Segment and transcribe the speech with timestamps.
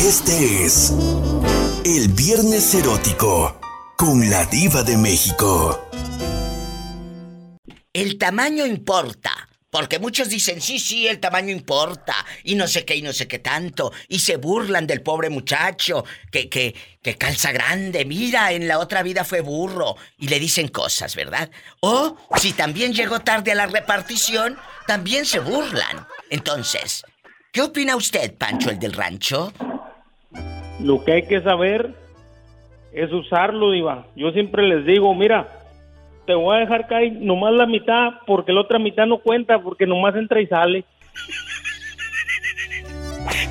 [0.00, 0.92] Este es
[1.86, 3.58] el Viernes Erótico
[3.96, 5.88] con la Diva de México.
[7.94, 9.32] El tamaño importa.
[9.70, 12.14] Porque muchos dicen, sí, sí, el tamaño importa,
[12.44, 16.04] y no sé qué, y no sé qué tanto, y se burlan del pobre muchacho,
[16.30, 20.68] que, que, que calza grande, mira, en la otra vida fue burro, y le dicen
[20.68, 21.50] cosas, ¿verdad?
[21.80, 24.56] O si también llegó tarde a la repartición,
[24.86, 26.06] también se burlan.
[26.30, 27.02] Entonces,
[27.52, 29.52] ¿qué opina usted, Pancho, el del rancho?
[30.80, 31.94] Lo que hay que saber
[32.92, 34.06] es usarlo, Diva.
[34.14, 35.48] Yo siempre les digo, mira,
[36.26, 39.86] te voy a dejar caer nomás la mitad porque la otra mitad no cuenta porque
[39.86, 40.84] nomás entra y sale.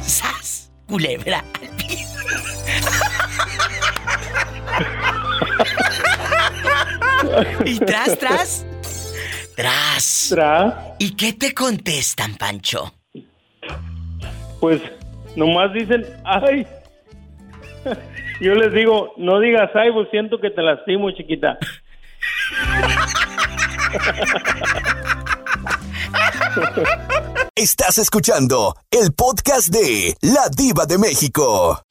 [0.02, 0.72] ¡Sas!
[0.88, 1.44] Culebra
[7.66, 8.66] ¿Y tras, tras?
[9.56, 10.28] Tras.
[10.30, 10.74] Tras.
[11.00, 12.94] ¿Y qué te contestan, Pancho?
[14.60, 14.82] Pues
[15.36, 16.68] nomás dicen, ay.
[18.42, 21.58] Yo les digo, no digas ay, pues siento que te lastimo, chiquita.
[27.56, 31.86] Estás escuchando el podcast de La Diva de México.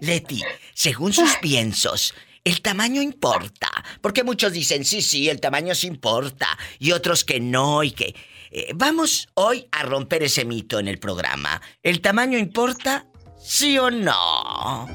[0.00, 0.42] Leti,
[0.74, 3.68] según sus piensos, el tamaño importa.
[4.00, 6.48] Porque muchos dicen, sí, sí, el tamaño sí importa.
[6.78, 8.14] Y otros que no y que...
[8.54, 11.62] Eh, vamos hoy a romper ese mito en el programa.
[11.82, 13.06] ¿El tamaño importa?
[13.42, 14.88] ¿Sí o no?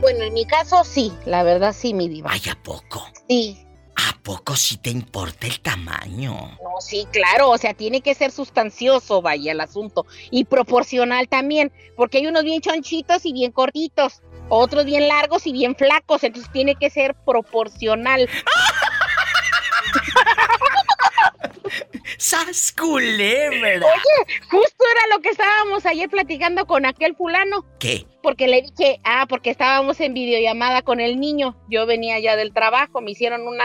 [0.00, 2.30] Bueno, en mi caso sí, la verdad sí, mi diva.
[2.32, 3.06] ¿Ay, a poco?
[3.28, 3.60] Sí.
[3.96, 6.32] ¿A poco sí te importa el tamaño?
[6.32, 10.04] No, sí, claro, o sea, tiene que ser sustancioso, vaya, el asunto.
[10.30, 15.52] Y proporcional también, porque hay unos bien chonchitos y bien cortitos, otros bien largos y
[15.52, 18.28] bien flacos, entonces tiene que ser proporcional.
[22.18, 23.76] ¡Sas culebra!
[23.76, 27.64] Oye, justo era lo que estábamos ayer platicando con aquel fulano.
[27.78, 28.06] ¿Qué?
[28.22, 31.56] Porque le dije, ah, porque estábamos en videollamada con el niño.
[31.68, 33.64] Yo venía ya del trabajo, me hicieron una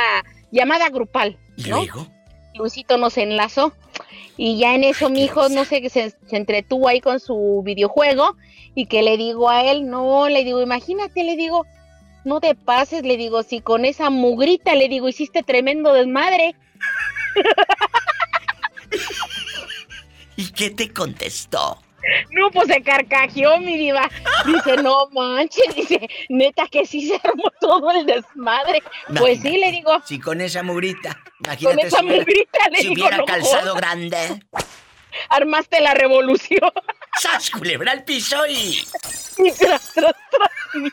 [0.52, 1.38] llamada grupal.
[1.58, 2.08] ¿Y luego?
[2.56, 3.74] Luisito nos enlazó.
[4.38, 8.36] Y ya en eso mi hijo, no sé, se, se entretuvo ahí con su videojuego.
[8.76, 11.66] Y que le digo a él, no, le digo, imagínate, le digo,
[12.24, 16.56] no te pases, le digo, si con esa mugrita, le digo, hiciste tremendo desmadre.
[20.40, 21.84] ¿Y qué te contestó?
[22.32, 24.10] No, pues se carcajeó mi diva.
[24.46, 28.82] Dice, no manches, dice, neta que sí se armó todo el desmadre.
[29.18, 30.02] Pues sí, le digo.
[30.06, 31.22] Sí, con esa mugrita.
[31.44, 32.94] Imagínate con esa si hubiera, mugrita, le si digo.
[32.94, 34.46] hubiera no calzado grande.
[35.28, 36.72] Armaste la revolución.
[37.20, 38.88] ¡Sas, culebra al piso y...
[39.40, 40.90] Y tras, tras, tras, mí.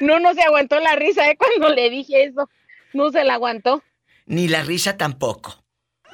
[0.00, 1.38] No, no se aguantó la risa, ¿eh?
[1.38, 2.50] Cuando le dije eso.
[2.92, 3.82] No se la aguantó.
[4.26, 5.64] Ni la risa tampoco.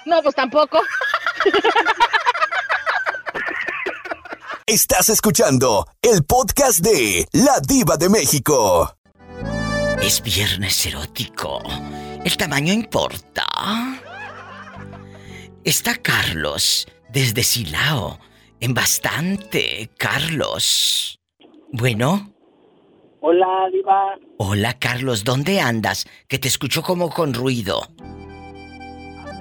[0.06, 0.78] No, pues tampoco.
[4.66, 8.96] Estás escuchando el podcast de La Diva de México.
[10.00, 11.60] Es viernes erótico.
[12.24, 13.44] El tamaño importa.
[15.64, 18.20] Está Carlos desde Silao.
[18.60, 21.18] En bastante, Carlos.
[21.72, 22.32] Bueno.
[23.22, 24.14] Hola, Diva.
[24.38, 25.24] Hola, Carlos.
[25.24, 26.06] ¿Dónde andas?
[26.28, 27.88] Que te escucho como con ruido.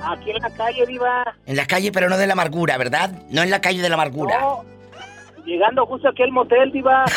[0.05, 1.35] Aquí en la calle, Diva.
[1.45, 3.11] En la calle, pero no de la amargura, ¿verdad?
[3.29, 4.39] No en la calle de la amargura.
[4.39, 4.63] No,
[5.45, 7.05] llegando justo aquí al motel, Diva.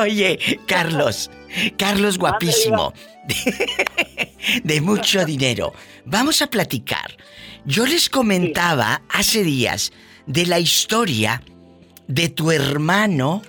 [0.00, 1.30] Oye, Carlos,
[1.76, 2.92] Carlos guapísimo,
[3.26, 4.32] de,
[4.62, 5.72] de mucho dinero.
[6.04, 7.16] Vamos a platicar.
[7.64, 9.92] Yo les comentaba hace días
[10.26, 11.42] de la historia
[12.06, 13.42] de tu hermano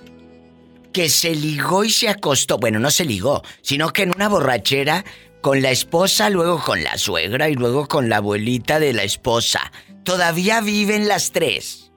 [0.92, 2.58] que se ligó y se acostó.
[2.58, 5.04] Bueno, no se ligó, sino que en una borrachera
[5.46, 9.70] con la esposa, luego con la suegra y luego con la abuelita de la esposa.
[10.02, 11.92] Todavía viven las tres.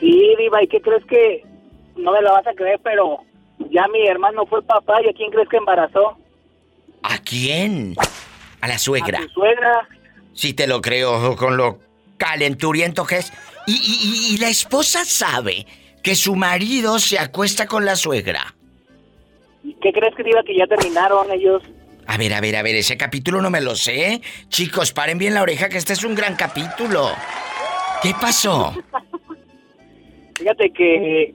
[0.00, 1.44] Sí, Diva, ¿y qué crees que
[1.94, 3.18] no me lo vas a creer, pero
[3.70, 6.16] ya mi hermano fue papá y a quién crees que embarazó?
[7.04, 7.94] ¿A quién?
[8.60, 9.20] A la suegra.
[9.20, 9.88] A tu suegra.
[10.34, 11.78] Sí te lo creo con lo
[12.16, 13.32] calenturiento que es.
[13.68, 15.64] Y, y- y- y la esposa sabe
[16.02, 18.56] que su marido se acuesta con la suegra.
[19.62, 21.62] ¿Y qué crees que Diva que ya terminaron ellos?
[22.06, 24.20] A ver, a ver, a ver, ese capítulo no me lo sé.
[24.48, 27.08] Chicos, paren bien la oreja que este es un gran capítulo.
[28.02, 28.72] ¿Qué pasó?
[30.36, 31.34] Fíjate que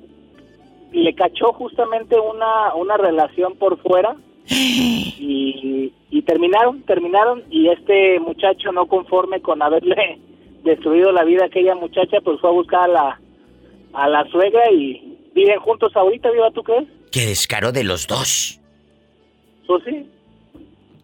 [0.92, 4.16] le cachó justamente una, una relación por fuera
[4.48, 10.20] y, y terminaron, terminaron y este muchacho no conforme con haberle
[10.64, 13.22] destruido la vida a aquella muchacha, pues fue a buscar a la,
[13.94, 16.88] a la suegra y viven juntos ahorita, viva tú crees?
[17.12, 18.60] Qué descaro de los dos.
[19.68, 20.10] Pues sí.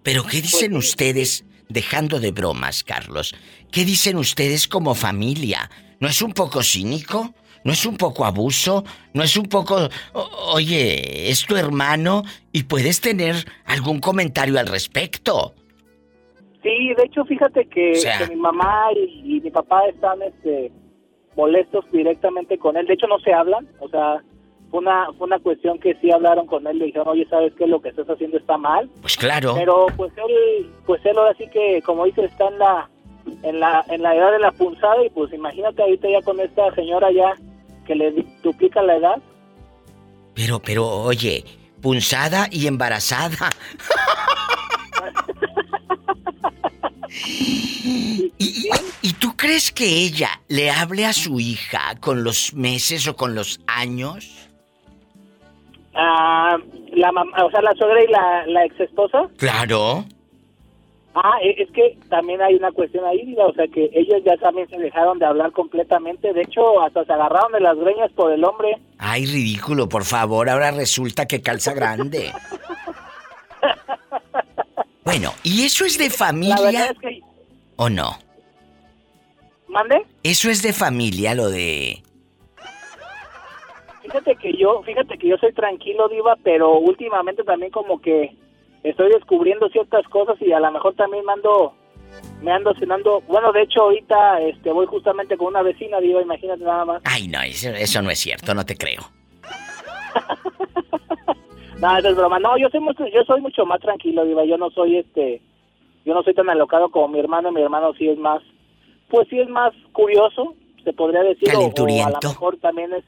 [0.03, 3.36] Pero ¿qué dicen ustedes, dejando de bromas, Carlos?
[3.71, 5.69] ¿Qué dicen ustedes como familia?
[6.00, 7.33] ¿No es un poco cínico?
[7.63, 8.83] ¿No es un poco abuso?
[9.13, 9.89] ¿No es un poco...
[10.53, 15.53] oye, es tu hermano y puedes tener algún comentario al respecto?
[16.63, 17.94] Sí, de hecho, fíjate que,
[18.30, 20.71] mi mamá y, mi papá están este,
[21.36, 22.86] molestos directamente con él.
[22.86, 23.68] De hecho, no se hablan.
[23.80, 24.24] O sea,
[24.71, 26.79] fue una, fue una cuestión que sí hablaron con él.
[26.79, 27.68] Le dijeron, oye, ¿sabes qué?
[27.68, 28.89] Lo que estás haciendo está mal.
[29.01, 29.53] Pues claro.
[29.56, 32.89] Pero pues él, pues él ahora sí que, como dice, está en la,
[33.44, 35.06] en la, en la edad de la punzada.
[35.06, 37.35] Y pues imagínate ahorita ya con esta señora ya
[37.85, 39.21] que le duplica la edad.
[40.33, 41.44] Pero, pero, oye,
[41.81, 43.50] punzada y embarazada.
[49.03, 53.35] ¿Y, tú crees que ella le hable a su hija con los meses o con
[53.35, 54.50] los años?
[55.93, 56.57] Ah,
[56.93, 59.27] la mamá, o sea, la suegra y la, la ex esposa.
[59.38, 60.05] Claro.
[61.13, 64.69] Ah, e, es que también hay una cuestión ahí, o sea, que ellos ya también
[64.69, 66.33] se dejaron de hablar completamente.
[66.33, 68.77] De hecho, hasta se agarraron de las greñas por el hombre.
[68.97, 72.31] Ay, ridículo, por favor, ahora resulta que calza grande.
[75.03, 76.95] bueno, ¿y eso es de familia?
[77.75, 78.17] ¿O no?
[79.67, 80.05] ¿Mande?
[80.23, 82.03] Eso es de familia, lo de...
[84.11, 88.35] Fíjate que yo, fíjate que yo soy tranquilo, Diva, pero últimamente también como que
[88.83, 91.73] estoy descubriendo ciertas cosas y a lo mejor también me ando,
[92.41, 93.21] me ando cenando.
[93.21, 97.01] Bueno, de hecho, ahorita este, voy justamente con una vecina, digo, imagínate nada más.
[97.05, 99.01] Ay, no, eso, no es cierto, no te creo.
[101.79, 102.39] no, es broma.
[102.39, 104.43] No, yo soy, mucho, yo soy mucho más tranquilo, Diva.
[104.43, 105.41] Yo no soy este.
[106.03, 107.51] Yo no soy tan alocado como mi hermano.
[107.51, 108.41] Mi hermano sí es más.
[109.09, 111.49] Pues sí es más curioso, se podría decir.
[111.49, 112.13] Calenturiento.
[112.13, 113.03] O, a lo mejor también es.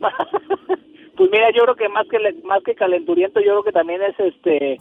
[1.16, 4.18] Pues mira, yo creo que más que más que calenturiento, yo creo que también es
[4.18, 4.78] este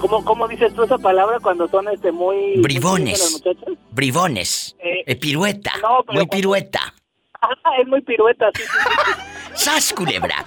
[0.00, 3.42] ¿Cómo, ¿Cómo dices tú esa palabra cuando son este muy bribones?
[3.92, 4.76] bribones.
[4.78, 5.72] Eh, eh, pirueta.
[6.08, 6.80] muy pirueta.
[7.40, 8.62] Ah, es muy pirueta, sí,
[9.54, 10.44] ¡Sas, culebra!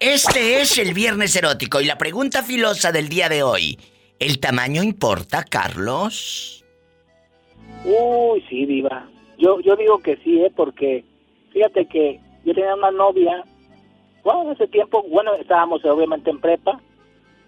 [0.00, 3.78] Este es el viernes erótico y la pregunta filosa del día de hoy.
[4.18, 6.64] ¿El tamaño importa, Carlos?
[7.84, 9.08] Uy, sí, diva.
[9.38, 10.52] Yo, yo digo que sí, ¿eh?
[10.54, 11.04] Porque
[11.52, 13.44] fíjate que yo tenía una novia
[14.24, 16.80] bueno, en ese tiempo, bueno, estábamos obviamente en prepa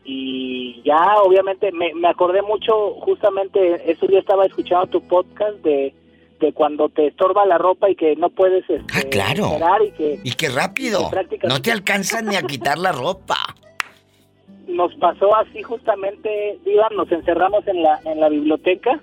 [0.04, 5.94] y ya obviamente me, me acordé mucho, justamente ese día estaba escuchando tu podcast de,
[6.38, 9.58] de cuando te estorba la ropa y que no puedes este, ah, claro.
[9.84, 10.20] y que...
[10.22, 11.10] Y que rápido,
[11.48, 13.36] no te alcanzan ni a quitar la ropa.
[14.68, 19.00] Nos pasó así justamente, Diva, nos encerramos en la, en la biblioteca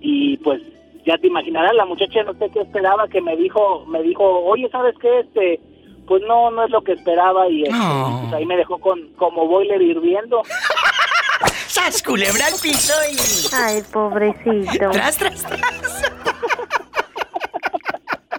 [0.00, 0.60] y pues
[1.08, 4.68] ya te imaginarás, la muchacha no sé qué esperaba, que me dijo, me dijo, oye,
[4.70, 5.20] ¿sabes qué?
[5.20, 5.58] Este,
[6.06, 7.74] pues no, no es lo que esperaba y este,
[8.20, 10.42] pues ahí me dejó con como boiler hirviendo.
[11.66, 13.16] ¡Sas, culebra al piso y...
[13.54, 14.90] Ay, pobrecito.
[14.90, 16.12] Tras, tras, tras.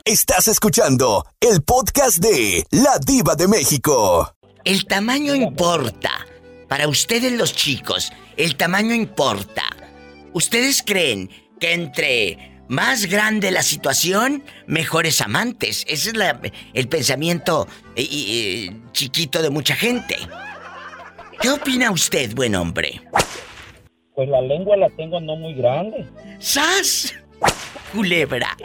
[0.05, 4.31] Estás escuchando el podcast de La Diva de México.
[4.63, 6.11] El tamaño importa.
[6.67, 9.63] Para ustedes los chicos, el tamaño importa.
[10.33, 11.29] ¿Ustedes creen
[11.59, 15.83] que entre más grande la situación, mejores amantes.
[15.87, 16.15] Ese es
[16.73, 20.15] el pensamiento eh, eh, chiquito de mucha gente.
[21.41, 23.01] ¿Qué opina usted, buen hombre?
[24.15, 26.05] Pues la lengua la tengo no muy grande.
[26.39, 27.13] ¡Sas!
[27.91, 28.55] Culebra.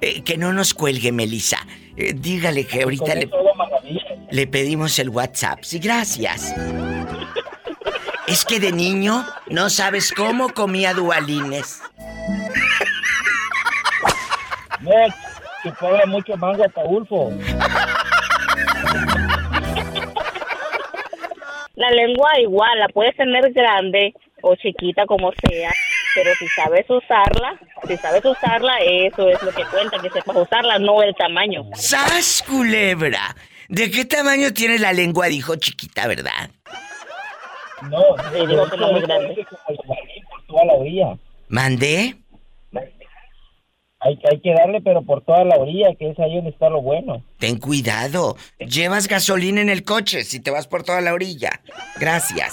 [0.00, 1.58] Eh, que no nos cuelgue, Melissa.
[2.14, 3.28] dígale que ahorita le,
[4.30, 5.58] le pedimos el WhatsApp.
[5.62, 6.54] Sí, gracias.
[8.26, 11.82] Es que de niño no sabes cómo comía dualines.
[14.80, 14.92] No,
[15.78, 17.32] puede mucho mango Paulfo.
[21.74, 25.72] La lengua igual, la puedes tener grande o chiquita como sea,
[26.14, 30.78] pero si sabes usarla, si sabes usarla, eso es lo que cuenta, que sepas usarla,
[30.78, 31.64] no el tamaño.
[31.74, 33.34] ¡Sas, culebra!
[33.68, 35.26] ¿De qué tamaño tiene la lengua?
[35.26, 36.50] Dijo chiquita, ¿verdad?
[37.90, 38.02] No,
[38.46, 39.46] digo que no muy grande.
[40.30, 41.18] por toda la orilla.
[41.48, 42.16] ¿Mandé?
[44.04, 46.82] Hay, hay que darle, pero por toda la orilla, que es ahí donde está lo
[46.82, 47.22] bueno.
[47.38, 48.36] Ten cuidado.
[48.58, 51.60] Llevas gasolina en el coche si te vas por toda la orilla.
[52.00, 52.52] Gracias.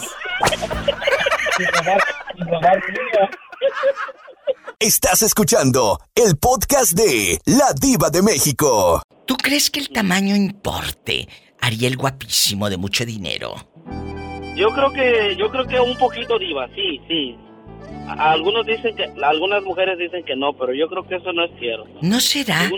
[4.80, 9.02] Estás escuchando el podcast de La Diva de México.
[9.26, 11.28] ¿Tú crees que el tamaño importe?
[11.62, 13.56] Ariel guapísimo de mucho dinero.
[14.60, 17.38] Yo creo que, yo creo que un poquito diva, sí, sí.
[18.10, 21.52] algunos dicen que, algunas mujeres dicen que no, pero yo creo que eso no es
[21.58, 21.88] cierto.
[22.02, 22.70] ¿No será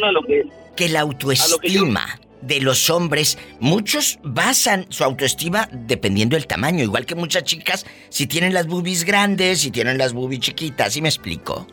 [0.76, 2.06] que, la autoestima
[2.42, 8.28] de los hombres, muchos basan su autoestima dependiendo del tamaño, igual que muchas chicas, si
[8.28, 11.66] tienen las boobies grandes, si tienen las boobies chiquitas, ¿sí me explico?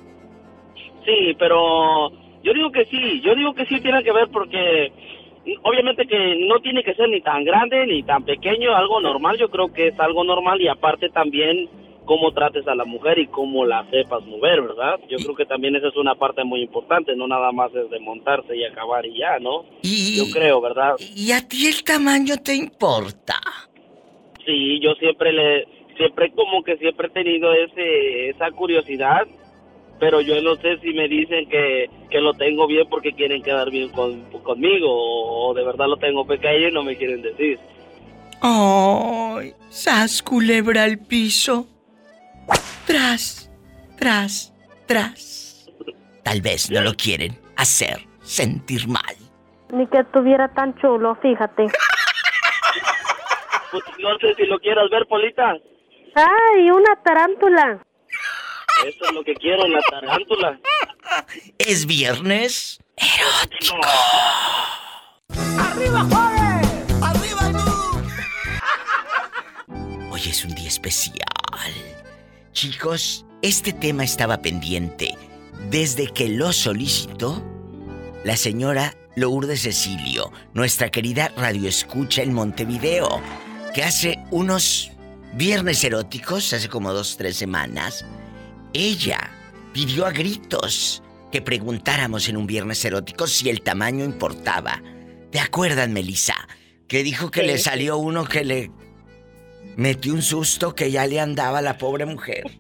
[1.04, 2.10] Sí, pero
[2.42, 4.90] Yo digo que sí, yo digo que sí tiene que ver porque
[5.62, 9.48] obviamente que no tiene que ser ni tan grande ni tan pequeño, algo normal, yo
[9.48, 11.68] creo que es algo normal y aparte también
[12.04, 14.98] cómo trates a la mujer y cómo la sepas mover, ¿verdad?
[15.10, 18.00] Yo creo que también esa es una parte muy importante, no nada más es de
[18.00, 19.66] montarse y acabar y ya, ¿no?
[19.82, 20.94] Y, yo creo, ¿verdad?
[21.14, 23.34] ¿Y a ti el tamaño te importa?
[24.46, 25.66] Sí, yo siempre le,
[25.98, 29.26] siempre como que siempre he tenido ese, esa curiosidad,
[29.98, 33.70] pero yo no sé si me dicen que, que lo tengo bien porque quieren quedar
[33.70, 37.58] bien con, conmigo o de verdad lo tengo pequeño y no me quieren decir.
[38.40, 39.54] ¡Ay!
[39.68, 41.66] ¡Sas culebra al piso!
[42.86, 43.50] Tras,
[43.98, 44.54] tras,
[44.86, 45.68] tras.
[46.22, 49.16] Tal vez no lo quieren hacer sentir mal.
[49.72, 51.66] Ni que estuviera tan chulo, fíjate.
[53.70, 55.52] Pues no sé si lo quieras ver, Polita.
[56.14, 57.78] ¡Ay, una tarántula!
[58.86, 60.60] Eso es lo que quiero, la tarántula.
[61.58, 63.76] Es viernes erótico.
[65.58, 66.68] ¡Arriba, Juárez!
[67.02, 67.40] ¡Arriba,
[70.10, 71.18] Hoy es un día especial.
[72.52, 75.14] Chicos, este tema estaba pendiente
[75.70, 77.42] desde que lo solicitó
[78.24, 83.20] la señora Lourdes Cecilio, nuestra querida radioescucha en Montevideo,
[83.74, 84.92] que hace unos
[85.34, 88.04] viernes eróticos, hace como dos, tres semanas,
[88.72, 89.30] ella
[89.72, 94.82] pidió a gritos que preguntáramos en un viernes erótico si el tamaño importaba.
[95.30, 96.34] ¿Te acuerdas, Melissa?
[96.86, 98.70] Que dijo que le salió uno que le
[99.76, 102.44] metió un susto que ya le andaba a la pobre mujer.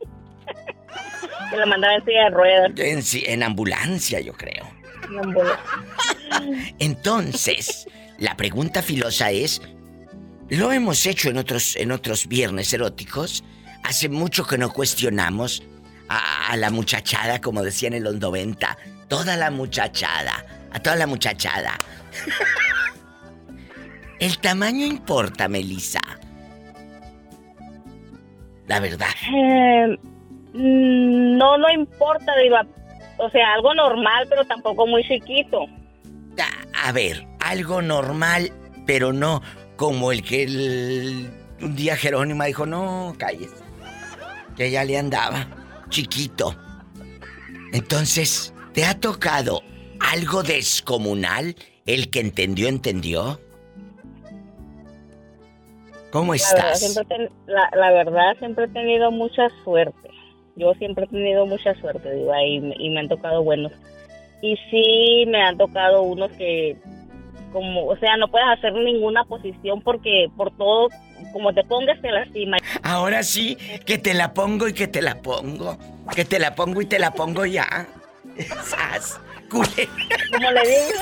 [1.50, 3.22] Que la mandaba en silla de ruedas.
[3.26, 4.68] En, ambulancia, yo creo.
[5.08, 5.64] En ambulancia.
[6.78, 7.88] Entonces,
[8.18, 9.62] la pregunta filosa es,
[10.50, 13.44] ¿lo hemos hecho en otros, en otros viernes eróticos?
[13.82, 15.62] Hace mucho que no cuestionamos
[16.08, 18.76] a, a la muchachada, como decían en los 90.
[19.08, 20.44] Toda la muchachada.
[20.72, 21.76] A toda la muchachada.
[24.20, 26.00] El tamaño importa, Melissa.
[28.66, 29.08] La verdad.
[29.32, 29.96] Eh,
[30.52, 32.66] no, no importa, Diva.
[33.18, 35.66] O sea, algo normal, pero tampoco muy chiquito.
[36.38, 38.52] A, a ver, algo normal,
[38.86, 39.42] pero no
[39.76, 43.50] como el que el- un día Jerónima dijo, no, calles.
[44.56, 45.46] Que ya le andaba,
[45.88, 46.54] chiquito.
[47.72, 49.62] Entonces, ¿te ha tocado
[50.00, 51.54] algo descomunal?
[51.86, 53.40] El que entendió, entendió.
[56.10, 57.06] ¿Cómo La verdad, estás?
[57.08, 60.08] ten- la, la verdad, siempre he tenido mucha suerte.
[60.56, 63.72] Yo siempre he tenido mucha suerte, Diva, y, y me han tocado buenos.
[64.42, 66.76] Y sí, me han tocado unos que,
[67.52, 70.88] como, o sea, no puedes hacer ninguna posición porque por todo,
[71.32, 72.56] como te pongas, te lastima.
[72.82, 75.78] Ahora sí, que te la pongo y que te la pongo.
[76.14, 77.86] Que te la pongo y te la pongo ya.
[78.64, 79.88] Sas, culé.
[80.32, 81.00] Como le digo.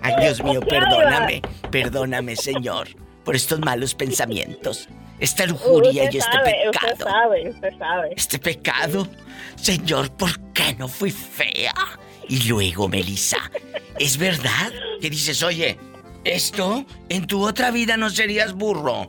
[0.00, 1.40] Ay, Dios mío, perdóname.
[1.70, 2.88] Perdóname, Señor,
[3.24, 4.88] por estos malos pensamientos.
[5.18, 7.10] Esta lujuria Usted y este sabe, Usted pecado.
[7.10, 8.10] sabe, usted sabe.
[8.16, 9.08] Este pecado.
[9.56, 11.72] Señor, ¿por qué no fui fea?
[12.28, 13.50] Y luego, Melissa,
[13.98, 15.78] ¿es verdad que dices, oye,
[16.24, 19.06] esto en tu otra vida no serías burro?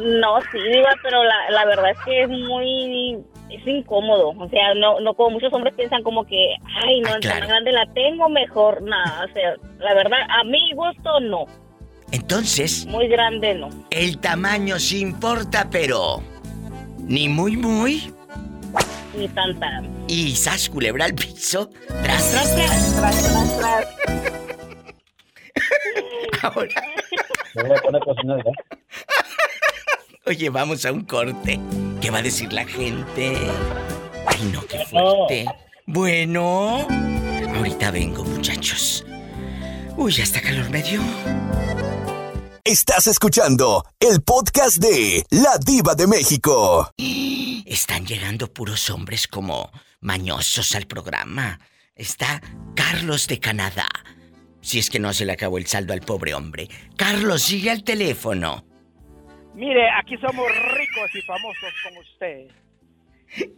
[0.00, 3.18] No, sí, Diva, pero la, la verdad es que es muy...
[3.50, 7.30] Es incómodo, o sea, no, no como muchos hombres piensan como que, ay, no, entre
[7.40, 11.46] más grande la tengo, mejor, nada, o sea, la verdad, a mi gusto no,
[12.12, 13.70] Entonces, muy grande no.
[13.88, 16.22] el tamaño sí importa, pero
[16.98, 18.12] ni muy, muy.
[19.18, 20.04] Ni tan tan.
[20.06, 21.70] Y sas culebra al piso.
[22.02, 22.96] Tras, tras, tras.
[22.96, 23.86] Tras, tras, tras.
[26.42, 26.82] Ahora.
[27.54, 28.02] Me voy a poner
[28.46, 28.52] ¿eh?
[30.26, 31.58] Oye, vamos a un corte.
[32.00, 33.36] ¿Qué va a decir la gente?
[34.26, 35.46] Ay, no, qué fuerte.
[35.86, 36.86] Bueno.
[37.56, 39.04] Ahorita vengo, muchachos.
[39.96, 41.00] Uy, ya está calor medio.
[42.68, 46.92] Estás escuchando el podcast de La Diva de México.
[47.64, 49.72] Están llegando puros hombres como
[50.02, 51.58] mañosos al programa.
[51.96, 52.42] Está
[52.76, 53.88] Carlos de Canadá.
[54.60, 56.68] Si es que no se le acabó el saldo al pobre hombre.
[56.94, 58.66] Carlos, sigue al teléfono.
[59.54, 62.48] Mire, aquí somos ricos y famosos como usted.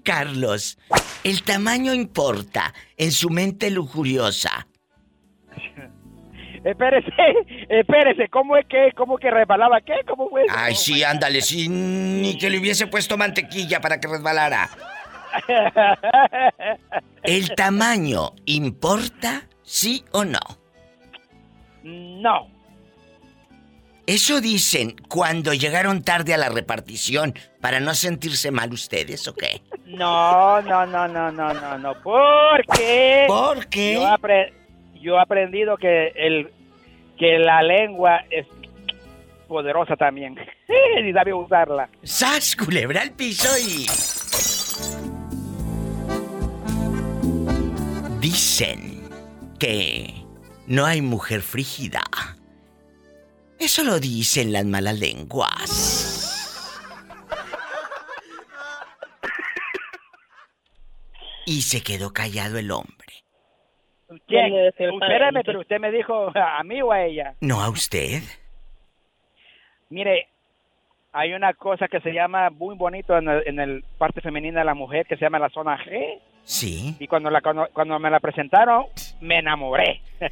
[0.05, 0.79] Carlos,
[1.25, 4.69] el tamaño importa en su mente lujuriosa.
[6.65, 7.11] Espérese,
[7.69, 9.95] espérese, ¿cómo es que, cómo que resbalaba qué?
[10.07, 10.55] ¿Cómo fue eso?
[10.57, 14.69] Ay, sí, ándale, sí, ni que le hubiese puesto mantequilla para que resbalara.
[17.23, 20.41] ¿El tamaño importa, sí o no?
[21.83, 22.49] No,
[24.07, 29.63] Eso dicen cuando llegaron tarde a la repartición para no sentirse mal ustedes, ¿o qué?
[29.87, 31.95] No, no, no, no, no, no, no.
[32.03, 33.25] ¿Por qué?
[33.95, 34.53] Yo, apre-
[35.01, 36.53] yo he aprendido que el
[37.19, 38.47] que la lengua es
[39.47, 40.37] poderosa también.
[41.05, 41.91] y sabe usarla.
[42.03, 43.87] ¡Sas, culebra al piso y...
[48.21, 49.09] Dicen
[49.59, 50.15] que
[50.67, 52.03] no hay mujer frígida.
[53.59, 56.31] Eso lo dicen las malas lenguas.
[61.45, 63.00] Y se quedó callado el hombre.
[64.27, 64.55] ¿Quién?
[64.77, 67.35] Espérame, pero usted me dijo a mí o a ella.
[67.41, 68.23] ¿No a usted?
[69.89, 70.29] Mire,
[71.13, 74.67] hay una cosa que se llama muy bonito en el, en el parte femenina de
[74.67, 76.21] la mujer que se llama la zona G.
[76.43, 76.97] Sí.
[76.99, 78.87] Y cuando, la, cuando, cuando me la presentaron,
[79.21, 80.01] me enamoré.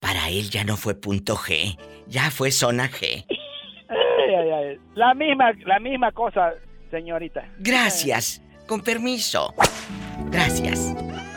[0.00, 3.24] Para él ya no fue punto G, ya fue zona G.
[4.94, 6.52] La misma, la misma cosa,
[6.90, 7.44] señorita.
[7.58, 8.40] Gracias.
[8.66, 9.54] Con permiso.
[10.30, 10.94] Gracias.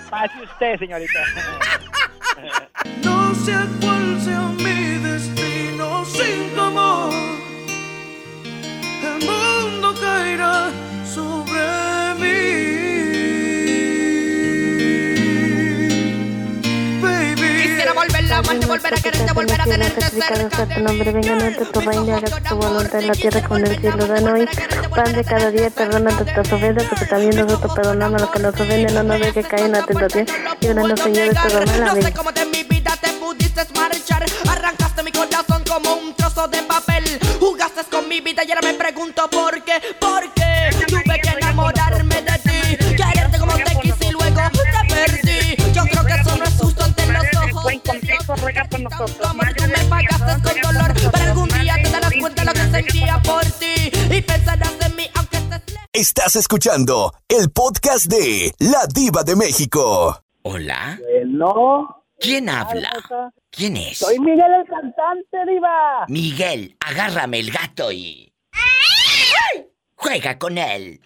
[0.10, 1.19] Pase usted, señorita.
[3.03, 7.13] No sé cuál sea mi destino sin tu amor.
[8.43, 10.69] El mundo caerá
[11.05, 11.62] sobre
[12.19, 12.72] mí.
[18.43, 20.75] Amarte, volver a quererte, volver a tenerte cerca.
[20.75, 23.79] tu nombre, venga a tu reino, haga tu voluntad en la tierra como en el
[23.79, 24.07] cielo.
[24.07, 24.47] Danos hoy
[24.95, 28.53] pan de cada día, perdona nuestras ofensas, porque también nosotros perdonamos a los que nos
[28.53, 30.27] ofenden, no nos dejes caer en la tentación,
[30.62, 31.79] y líbranos, Señor, todo mal.
[31.83, 32.03] No Amén.
[32.03, 34.25] sé cómo de mi vida te pudiste marchar.
[34.50, 37.03] Arrancaste mi corazón como un trozo de papel.
[37.39, 39.81] Jugaste con mi vida y ahora me pregunto por qué.
[40.00, 40.92] ¿Por qué?
[49.03, 49.27] Nosotros.
[49.27, 50.93] Como tú me pagaste con dolor.
[51.12, 53.91] Pero algún día te darás cuenta lo que sentía por ti.
[54.10, 55.89] Y pensarás en mí aunque estés lejos.
[55.93, 60.21] Estás escuchando el podcast de La Diva de México.
[60.43, 60.99] Hola.
[61.25, 62.04] No.
[62.19, 62.91] ¿Quién habla?
[63.49, 63.97] ¿Quién es?
[63.97, 66.06] Soy Miguel el cantante, diva.
[66.08, 68.32] Miguel, agárrame el gato y...
[69.95, 71.01] Juega con él.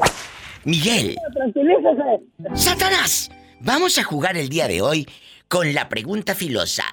[0.63, 2.21] Miguel, Tranquilícese.
[2.55, 5.07] Satanás, vamos a jugar el día de hoy
[5.47, 6.83] con la pregunta filosa.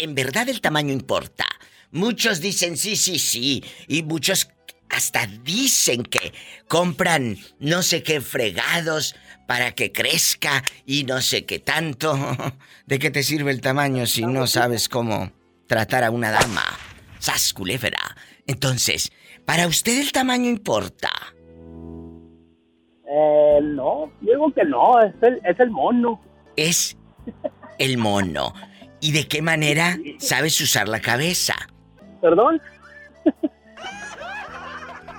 [0.00, 1.44] ¿En verdad el tamaño importa?
[1.90, 4.48] Muchos dicen sí, sí, sí, y muchos
[4.88, 6.32] hasta dicen que
[6.68, 9.14] compran no sé qué fregados
[9.46, 12.16] para que crezca y no sé qué tanto.
[12.86, 15.32] ¿De qué te sirve el tamaño si no sabes cómo
[15.66, 16.64] tratar a una dama?
[17.18, 18.16] ¡Sas, culebra!
[18.46, 19.12] Entonces,
[19.44, 21.10] ¿para usted el tamaño importa?
[23.06, 26.22] Eh, no, digo que no, es el, es el mono.
[26.56, 26.96] es
[27.78, 28.54] el mono.
[29.00, 31.54] ¿Y de qué manera sabes usar la cabeza?
[32.20, 32.60] ¿Perdón?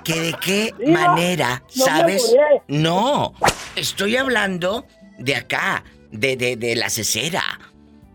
[0.04, 2.34] ¿Que de qué manera no sabes?
[2.68, 3.34] No,
[3.76, 4.86] estoy hablando
[5.18, 7.42] de acá, de, de, de la cesera.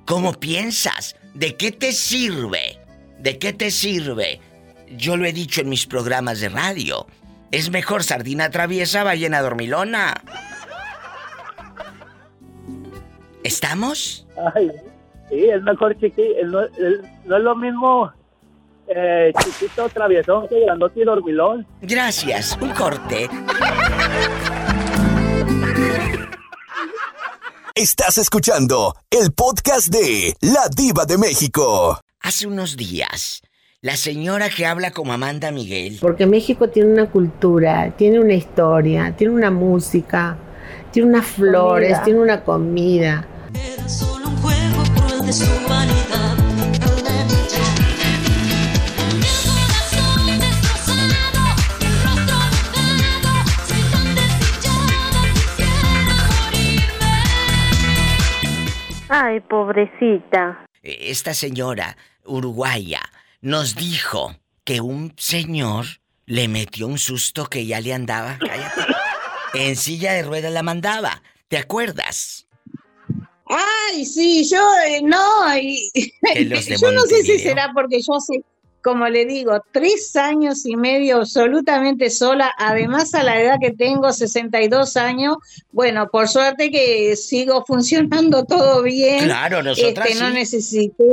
[0.06, 1.16] ¿Cómo piensas?
[1.34, 2.80] ¿De qué te sirve?
[3.20, 4.40] ¿De qué te sirve?
[4.90, 7.08] Yo lo he dicho en mis programas de radio.
[7.52, 10.22] Es mejor sardina traviesa, ballena dormilona.
[13.44, 14.28] ¿Estamos?
[14.56, 14.72] Ay,
[15.30, 18.12] sí, es mejor chiqui, el- no, el- no es lo mismo
[18.88, 21.68] eh, chiquito traviesón que grandote y dormilón.
[21.82, 22.58] Gracias.
[22.62, 23.30] Un corte.
[27.76, 32.00] Estás escuchando el podcast de La Diva de México.
[32.22, 33.42] Hace unos días,
[33.82, 39.14] la señora que habla como Amanda Miguel Porque México tiene una cultura, tiene una historia,
[39.16, 40.38] tiene una música,
[40.92, 42.04] tiene unas flores, Comida.
[42.04, 43.28] tiene una comida.
[43.54, 44.84] Era solo un juego
[45.28, 46.38] cruel de su vanidad.
[49.14, 53.32] Mi corazón destrozado, mi rostro mojado,
[53.68, 57.14] soy tan desdichada, quisiera morirme.
[59.10, 60.66] Ay, pobrecita.
[60.84, 63.02] esta señora uruguaya
[63.42, 65.86] nos dijo que un señor
[66.26, 68.82] le metió un susto que ya le andaba, cállate,
[69.54, 71.22] en silla de ruedas la mandaba.
[71.48, 72.47] ¿Te acuerdas?
[73.50, 74.58] Ay, sí, yo
[74.88, 75.90] eh, no, y-
[76.82, 78.44] yo no sé si será porque yo hace,
[78.84, 84.12] como le digo, tres años y medio absolutamente sola, además a la edad que tengo,
[84.14, 85.38] 62 años,
[85.72, 89.26] bueno, por suerte que sigo funcionando todo bien.
[89.26, 90.34] Claro, nosotras Este, no sí.
[90.36, 91.04] necesité,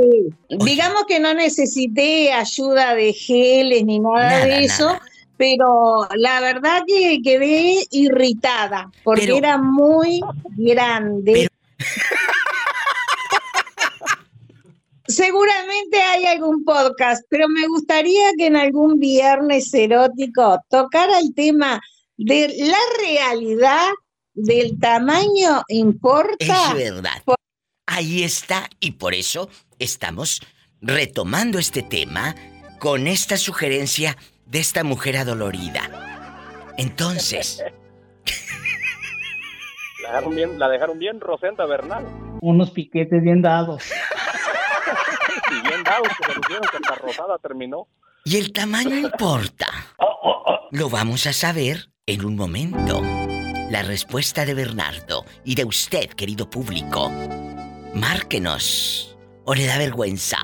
[0.49, 4.85] digamos que no necesité ayuda de geles ni nada, Nada, de eso.
[4.87, 5.01] nada.
[5.37, 10.21] Pero la verdad que quedé irritada porque Pero- era muy
[10.55, 11.49] grande.
[15.07, 21.79] Seguramente hay algún podcast, pero me gustaría que en algún viernes erótico tocara el tema
[22.17, 23.89] de la realidad
[24.33, 26.69] del tamaño importa.
[26.69, 27.21] Es verdad.
[27.85, 30.41] Ahí está y por eso estamos
[30.81, 32.35] retomando este tema
[32.79, 36.73] con esta sugerencia de esta mujer adolorida.
[36.77, 37.63] Entonces,
[40.05, 42.05] La dejaron bien, la dejaron bien Rosenda Bernal.
[42.41, 43.83] Unos piquetes bien dados.
[45.51, 47.87] Y bien dados que se pusieron que hasta Rosada terminó.
[48.23, 49.67] ¿y el tamaño importa?
[50.71, 53.01] Lo vamos a saber en un momento.
[53.69, 57.09] La respuesta de Bernardo y de usted, querido público.
[57.93, 59.15] Márquenos.
[59.45, 60.37] ¿O le da vergüenza?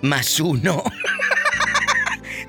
[0.06, 0.84] más uno.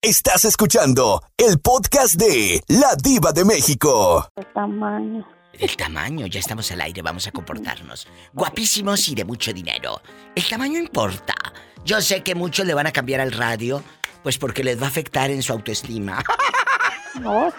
[0.00, 4.30] Estás escuchando el podcast de La Diva de México.
[4.54, 5.26] Tamaño.
[5.52, 8.06] El tamaño, ya estamos al aire, vamos a comportarnos.
[8.32, 10.00] Guapísimos y de mucho dinero.
[10.34, 11.34] El tamaño importa.
[11.84, 13.82] Yo sé que muchos le van a cambiar al radio,
[14.22, 16.22] pues porque les va a afectar en su autoestima.
[17.20, 17.52] No,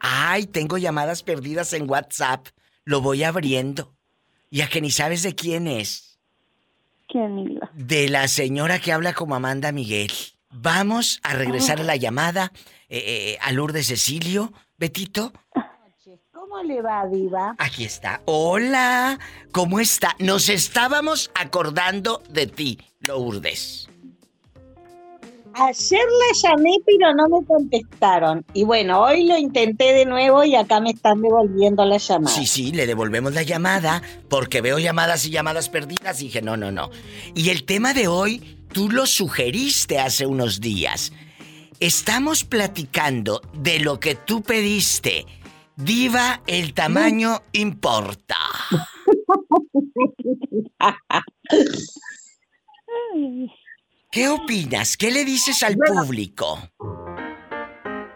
[0.00, 2.48] Ay, tengo llamadas perdidas en WhatsApp.
[2.84, 3.94] Lo voy abriendo.
[4.50, 6.18] Ya que ni sabes de quién es.
[7.08, 7.60] ¿quién?
[7.72, 10.12] De la señora que habla como Amanda Miguel.
[10.50, 12.52] Vamos a regresar a la llamada
[12.90, 14.52] eh, eh, a Lourdes Cecilio.
[14.76, 15.32] Betito,
[16.32, 17.54] ¿Cómo le va, Diva?
[17.58, 18.20] aquí está.
[18.26, 19.18] Hola,
[19.50, 20.14] ¿cómo está?
[20.18, 23.88] Nos estábamos acordando de ti, Lourdes.
[25.56, 28.44] Ayer la llamé, pero no me contestaron.
[28.54, 32.34] Y bueno, hoy lo intenté de nuevo y acá me están devolviendo la llamada.
[32.34, 36.56] Sí, sí, le devolvemos la llamada porque veo llamadas y llamadas perdidas y dije, no,
[36.56, 36.90] no, no.
[37.36, 41.12] Y el tema de hoy, tú lo sugeriste hace unos días.
[41.78, 45.24] Estamos platicando de lo que tú pediste.
[45.76, 48.38] Diva, el tamaño importa.
[54.10, 54.96] ¿Qué opinas?
[54.96, 56.58] ¿Qué le dices al público?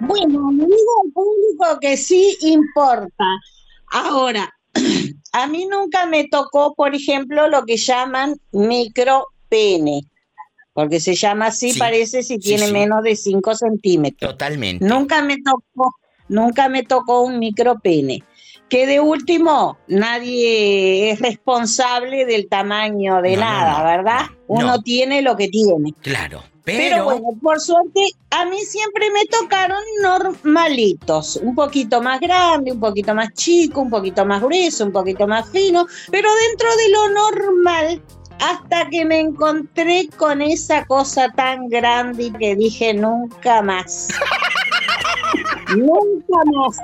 [0.00, 3.24] Bueno, le digo al público que sí importa.
[3.90, 4.48] Ahora,
[5.32, 10.02] a mí nunca me tocó, por ejemplo, lo que llaman micropene,
[10.72, 12.72] porque se llama así, Sí, parece si sí, tiene sí.
[12.72, 14.30] menos de 5 centímetros.
[14.30, 14.84] Totalmente.
[14.84, 15.96] Nunca me tocó,
[16.28, 18.22] nunca me tocó un micropene.
[18.68, 24.26] Que de último, nadie es responsable del tamaño de No, nada, no, ¿verdad?
[24.46, 24.82] Uno no.
[24.82, 25.94] tiene lo que tiene.
[26.02, 27.04] Claro, Pero, pero...
[27.04, 28.00] bueno, por suerte,
[28.30, 33.90] a mí siempre me tocaron normalitos, un poquito más grande, un poquito más chico, un
[33.90, 38.02] poquito más grueso, un poquito más fino, pero dentro de lo normal,
[38.40, 44.08] hasta que me encontré con esa cosa tan grande y que dije nunca más.
[45.76, 46.78] nunca más.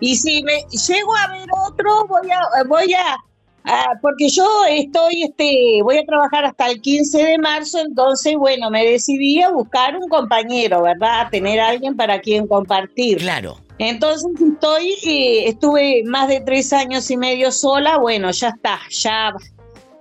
[0.00, 3.16] Y si me llego a ver otro, voy a, voy a,
[3.64, 8.70] a- porque yo estoy, este, voy a trabajar hasta el 15 de marzo, entonces, bueno,
[8.70, 11.20] me decidí a buscar un compañero, ¿verdad?
[11.22, 13.18] A tener alguien para quien compartir.
[13.18, 13.58] Claro.
[13.78, 19.32] Entonces estoy, eh, estuve más de tres años y medio sola, bueno, ya está, ya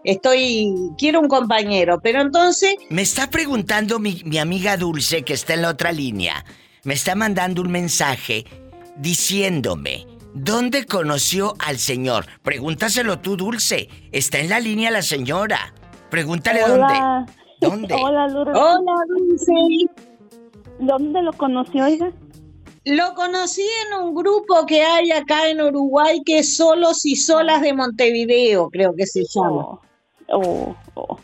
[0.03, 5.53] estoy, quiero un compañero, pero entonces Me está preguntando mi, mi amiga Dulce, que está
[5.53, 6.43] en la otra línea.
[6.83, 8.45] Me está mandando un mensaje
[8.99, 12.25] diciéndome, ¿dónde conoció al señor?
[12.43, 13.89] Pregúntaselo tú, Dulce.
[14.11, 15.73] Está en la línea la señora.
[16.09, 17.25] Pregúntale Hola.
[17.25, 17.33] dónde.
[17.61, 17.93] ¿Dónde?
[17.95, 18.55] Hola, Lourdes.
[18.55, 19.53] Hola, Dulce.
[20.79, 22.11] ¿Dónde lo conoció, oiga?
[22.85, 27.61] Lo conocí en un grupo que hay acá en Uruguay que es Solos y Solas
[27.61, 29.79] de Montevideo, creo que se llama.
[30.31, 30.75] Oh,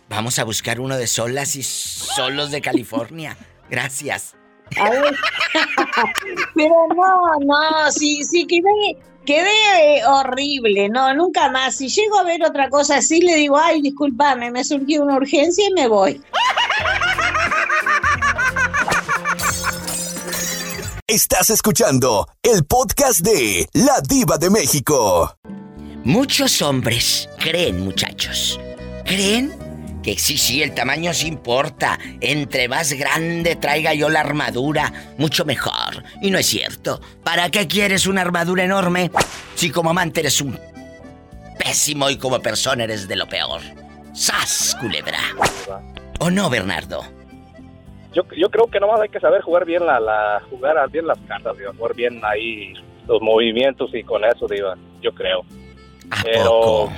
[0.10, 3.38] Vamos a buscar uno de solas y solos de California.
[3.70, 4.36] Gracias.
[4.78, 5.16] A ver.
[6.56, 11.76] Pero no, no, sí, sí, quedé, quedé eh, horrible, no, nunca más.
[11.78, 15.68] Si llego a ver otra cosa así, le digo, ay, discúlpame, me surgió una urgencia
[15.70, 16.22] y me voy.
[21.08, 25.38] Estás escuchando el podcast de La Diva de México.
[26.04, 28.60] Muchos hombres creen, muchachos,
[29.06, 29.65] creen
[30.06, 31.98] que sí, sí, el tamaño sí importa.
[32.22, 36.04] Entre más grande traiga yo la armadura, mucho mejor.
[36.22, 37.02] Y no es cierto.
[37.24, 39.10] ¿Para qué quieres una armadura enorme
[39.56, 40.60] si como amante eres un
[41.58, 43.62] pésimo y como persona eres de lo peor?
[44.14, 45.18] ¡Sas, culebra!
[46.20, 47.04] ¿O no, Bernardo?
[48.14, 51.18] Yo, yo creo que nomás hay que saber jugar bien la, la jugar bien las
[51.28, 52.76] cartas, digo, jugar bien ahí
[53.08, 55.42] los movimientos y con eso, Diva, yo creo.
[56.12, 56.94] ¿A pero, poco?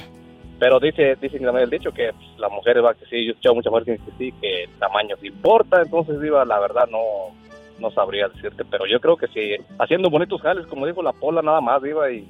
[0.60, 3.32] Pero dice, dicen también el dicho que pues, las mujeres va que sí, yo he
[3.32, 7.36] escuchado muchas mujeres que sí, que el tamaño sí importa, entonces Diva, la verdad no,
[7.80, 11.42] no sabría decirte, pero yo creo que sí, haciendo bonitos jales, como dijo la Pola,
[11.42, 12.28] nada más, Diva, y,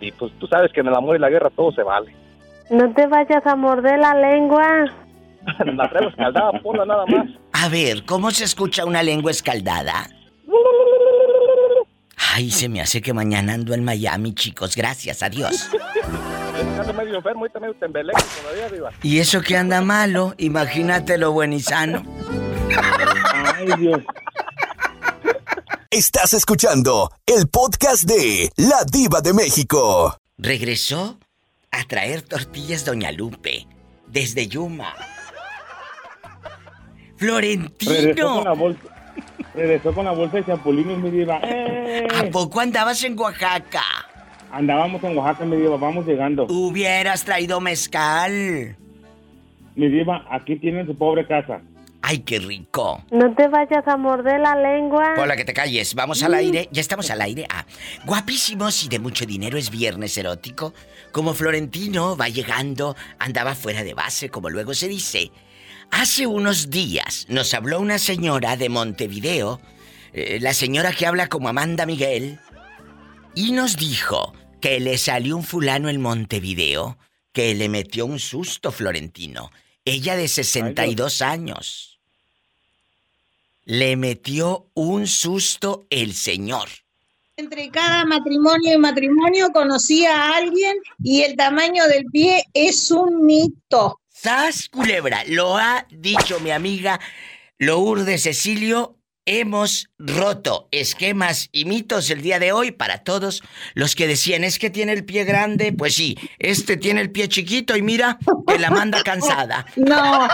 [0.00, 2.14] y pues tú sabes que en el amor y la guerra todo se vale.
[2.70, 4.84] No te vayas a morder la lengua.
[5.64, 7.26] la traigo escaldada, Pola, nada más.
[7.52, 10.08] A ver, ¿cómo se escucha una lengua escaldada?
[12.34, 14.76] Ay, se me hace que mañana ando en Miami, chicos.
[14.76, 15.70] Gracias, adiós.
[16.86, 18.92] Ando medio enfermo, ahorita medio tembeleque todavía, Diva.
[19.02, 22.04] Y eso que anda malo, imagínate lo buen y sano.
[23.56, 24.02] Ay, Dios.
[25.90, 30.16] Estás escuchando el podcast de La Diva de México.
[30.38, 31.18] Regresó
[31.72, 33.66] a traer tortillas Doña Lupe
[34.06, 34.94] desde Yuma.
[37.18, 38.80] Regresó con la Florentino, bolsa.
[39.54, 41.40] Regresó con la bolsa de chapulines, mi diva.
[41.42, 42.06] ¡Eh!
[42.14, 43.82] ¿a poco andabas en Oaxaca?
[44.56, 46.46] Andábamos en Oaxaca, mi diva, vamos llegando.
[46.46, 48.74] Hubieras traído mezcal.
[49.74, 51.60] Mi diva, aquí tienen su pobre casa.
[52.00, 53.04] Ay, qué rico.
[53.10, 55.12] No te vayas a morder la lengua.
[55.18, 55.94] Hola, que te calles.
[55.94, 56.70] Vamos al aire.
[56.72, 57.46] Ya estamos al aire.
[57.50, 57.66] Ah,
[58.06, 60.72] guapísimos y de mucho dinero es viernes erótico.
[61.12, 65.32] Como Florentino va llegando, andaba fuera de base, como luego se dice.
[65.90, 69.60] Hace unos días nos habló una señora de Montevideo,
[70.14, 72.38] eh, la señora que habla como Amanda Miguel,
[73.34, 76.98] y nos dijo que le salió un fulano en Montevideo
[77.32, 79.50] que le metió un susto Florentino.
[79.84, 82.00] Ella de 62 años.
[83.64, 86.68] Le metió un susto el señor.
[87.36, 93.26] Entre cada matrimonio y matrimonio conocí a alguien y el tamaño del pie es un
[93.26, 94.00] mito.
[94.08, 95.22] ¡Sas, culebra!
[95.26, 96.98] Lo ha dicho mi amiga
[97.58, 98.96] Lourdes Cecilio.
[99.28, 103.42] Hemos roto esquemas y mitos el día de hoy para todos
[103.74, 105.72] los que decían es que tiene el pie grande.
[105.72, 109.66] Pues sí, este tiene el pie chiquito y mira que la manda cansada.
[109.76, 110.28] No.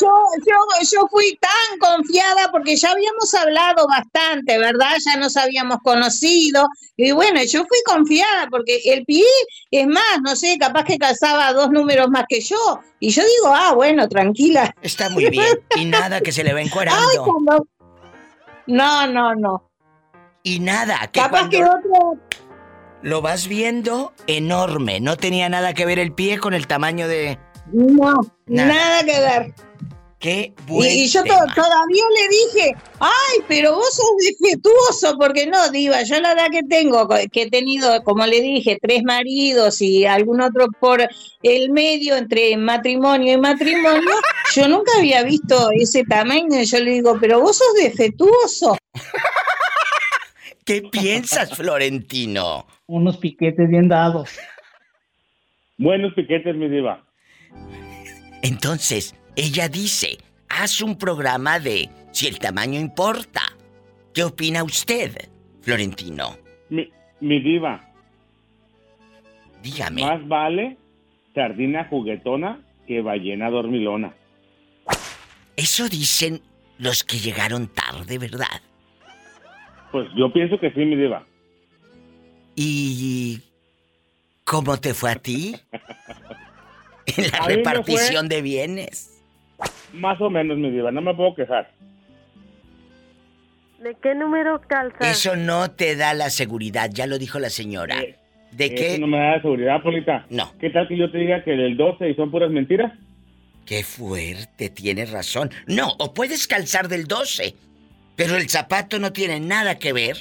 [0.00, 0.08] Yo,
[0.46, 0.54] yo,
[0.92, 4.92] yo fui tan confiada porque ya habíamos hablado bastante, ¿verdad?
[5.04, 6.66] Ya nos habíamos conocido.
[6.96, 9.24] Y bueno, yo fui confiada porque el pie,
[9.70, 12.80] es más, no sé, capaz que calzaba dos números más que yo.
[13.00, 14.74] Y yo digo, ah, bueno, tranquila.
[14.82, 15.58] Está muy bien.
[15.76, 17.24] Y nada que se le va Ay, encuerando.
[17.24, 17.66] cuando-
[18.66, 19.70] No, no, no.
[20.44, 22.18] Y nada, que Capaz cuando que otro.
[23.02, 25.00] lo vas viendo enorme.
[25.00, 27.38] No tenía nada que ver el pie con el tamaño de...
[27.72, 28.68] No, Nada.
[28.72, 29.54] nada, que ver.
[30.18, 32.28] Qué Y, buen y yo to- todavía le
[32.60, 37.42] dije, ay, pero vos sos defectuoso, porque no, Diva, yo la edad que tengo, que
[37.42, 41.00] he tenido, como le dije, tres maridos y algún otro por
[41.42, 44.10] el medio entre matrimonio y matrimonio,
[44.54, 46.60] yo nunca había visto ese tamaño.
[46.60, 48.76] Y yo le digo, pero vos sos defectuoso.
[50.64, 52.66] ¿Qué piensas, Florentino?
[52.86, 54.30] Unos piquetes bien dados.
[55.76, 57.04] Buenos piquetes, mi diva.
[58.42, 63.42] Entonces, ella dice, haz un programa de si el tamaño importa.
[64.12, 66.36] ¿Qué opina usted, Florentino?
[66.68, 67.80] Mi, mi diva,
[69.62, 70.02] Dígame.
[70.02, 70.76] más vale
[71.34, 74.14] sardina juguetona que ballena dormilona.
[75.56, 76.42] Eso dicen
[76.78, 78.60] los que llegaron tarde, ¿verdad?
[79.92, 81.24] Pues yo pienso que sí, mi diva.
[82.56, 83.40] ¿Y
[84.44, 85.54] cómo te fue a ti?
[87.16, 89.10] En la repartición de bienes.
[89.92, 91.70] Más o menos, mi diva, no me puedo quejar.
[93.80, 95.10] ¿De qué número calza?
[95.10, 97.96] Eso no te da la seguridad, ya lo dijo la señora.
[98.52, 98.98] ¿De Eso qué?
[98.98, 100.26] no me da seguridad, Polita.
[100.30, 100.52] No.
[100.60, 102.92] ¿Qué tal que yo te diga que del 12 y son puras mentiras?
[103.66, 105.50] Qué fuerte, tienes razón.
[105.66, 107.54] No, o puedes calzar del 12,
[108.16, 110.16] pero el zapato no tiene nada que ver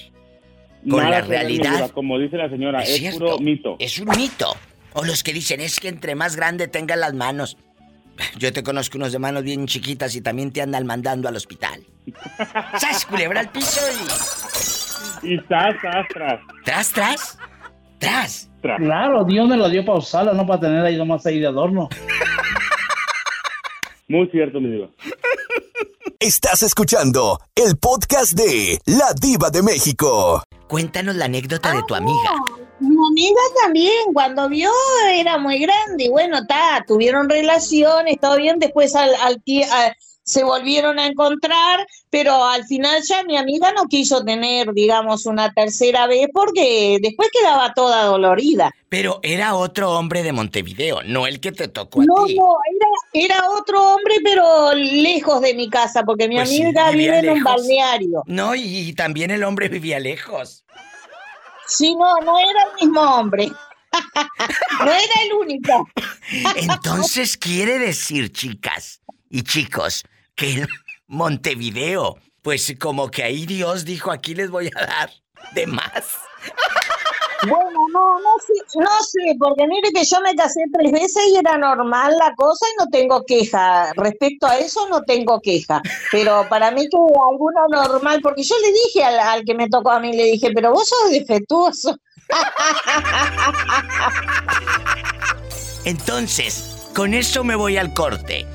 [0.89, 1.75] con Nada la ver, realidad.
[1.75, 3.75] diva, como dice la señora, Es es, puro mito.
[3.79, 4.55] Es un mito.
[4.93, 7.57] O los que dicen es que entre más grande tengan las manos.
[8.37, 11.85] Yo te conozco unos de manos bien chiquitas y también te andan mandando al hospital.
[12.79, 13.81] ¡Sas, culebra al piso
[15.23, 15.33] y...
[15.33, 16.39] Y tras, tras, tras.
[16.65, 17.37] ¿Tras, tras?
[17.99, 18.49] ¿Tras?
[18.61, 21.89] Claro, Dios me lo dio para usarla, no para tener ahí nomás ahí de adorno.
[24.07, 24.89] Muy cierto, mi diva.
[26.19, 30.43] Estás escuchando el podcast de La Diva de México.
[30.67, 32.31] Cuéntanos la anécdota de tu amiga.
[33.13, 34.69] Mi amiga también, cuando vio,
[35.11, 36.05] era muy grande.
[36.05, 38.59] Y bueno, está, tuvieron relaciones, todo bien.
[38.59, 43.71] Después al, al tie- a- se volvieron a encontrar, pero al final ya mi amiga
[43.73, 48.71] no quiso tener, digamos, una tercera vez porque después quedaba toda dolorida.
[48.87, 52.35] Pero era otro hombre de Montevideo, no el que te tocó a No, ti.
[52.35, 52.55] no,
[53.13, 57.13] era, era otro hombre, pero lejos de mi casa, porque mi Pues sí, amiga vivía
[57.15, 58.23] vive en un balneario.
[58.27, 60.63] No, y, y también el hombre vivía lejos.
[61.71, 63.47] Sí, no, no era el mismo hombre.
[64.79, 65.89] no era el único.
[66.55, 70.03] Entonces quiere decir, chicas y chicos,
[70.35, 70.69] que el
[71.07, 75.11] Montevideo, pues como que ahí Dios dijo, aquí les voy a dar
[75.53, 76.17] de más.
[77.47, 81.37] Bueno, no, no sé, no sé, porque mire que yo me casé tres veces y
[81.37, 83.91] era normal la cosa y no tengo queja.
[83.93, 85.81] Respecto a eso no tengo queja.
[86.11, 89.91] Pero para mí que alguno normal, porque yo le dije al, al que me tocó
[89.91, 91.97] a mí, le dije, pero vos sos defectuoso.
[95.85, 98.45] Entonces, con eso me voy al corte.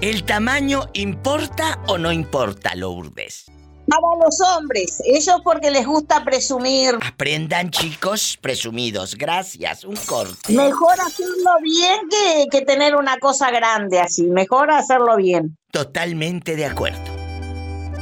[0.00, 3.51] ¿El tamaño importa o no importa, Lourdes?
[3.92, 6.98] Para los hombres, ellos porque les gusta presumir.
[7.06, 9.16] Aprendan, chicos, presumidos.
[9.16, 10.54] Gracias, un corte.
[10.54, 14.22] Mejor hacerlo bien que, que tener una cosa grande así.
[14.22, 15.58] Mejor hacerlo bien.
[15.70, 17.02] Totalmente de acuerdo.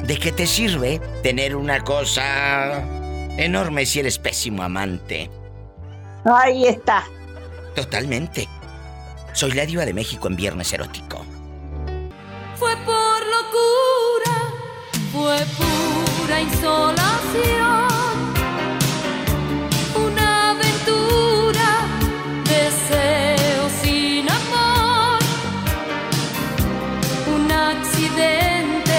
[0.05, 2.79] ¿De qué te sirve tener una cosa
[3.37, 5.29] enorme si eres pésimo amante?
[6.24, 7.03] Ahí está.
[7.74, 8.48] Totalmente.
[9.33, 11.24] Soy la diva de México en Viernes Erótico.
[12.57, 14.20] Fue por locura,
[15.12, 17.88] fue pura insolación.
[20.07, 21.68] Una aventura,
[22.44, 25.18] deseo sin amor.
[27.35, 28.99] Un accidente,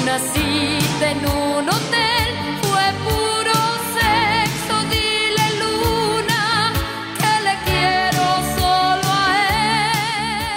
[0.00, 2.28] una cita en un hotel.
[2.62, 3.56] Fue puro
[3.98, 6.72] sexo, dile luna,
[7.20, 8.24] que le quiero
[8.56, 9.30] solo a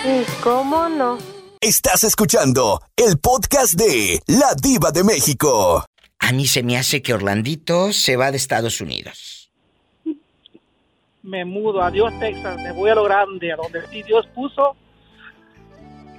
[0.06, 0.21] él.
[0.21, 1.35] ¿Y cómo no?
[1.67, 5.84] Estás escuchando el podcast de La Diva de México.
[6.19, 9.51] A mí se me hace que Orlandito se va de Estados Unidos.
[11.23, 14.75] Me mudo, adiós Texas, me voy a lo grande, a donde sí Dios puso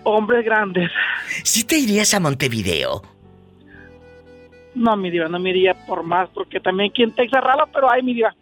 [0.02, 0.90] hombres grandes.
[1.44, 3.02] ¿Sí te irías a Montevideo?
[4.74, 7.88] No, mi diva, no me iría por más, porque también aquí en Texas raro, pero
[7.88, 8.34] hay mi diva.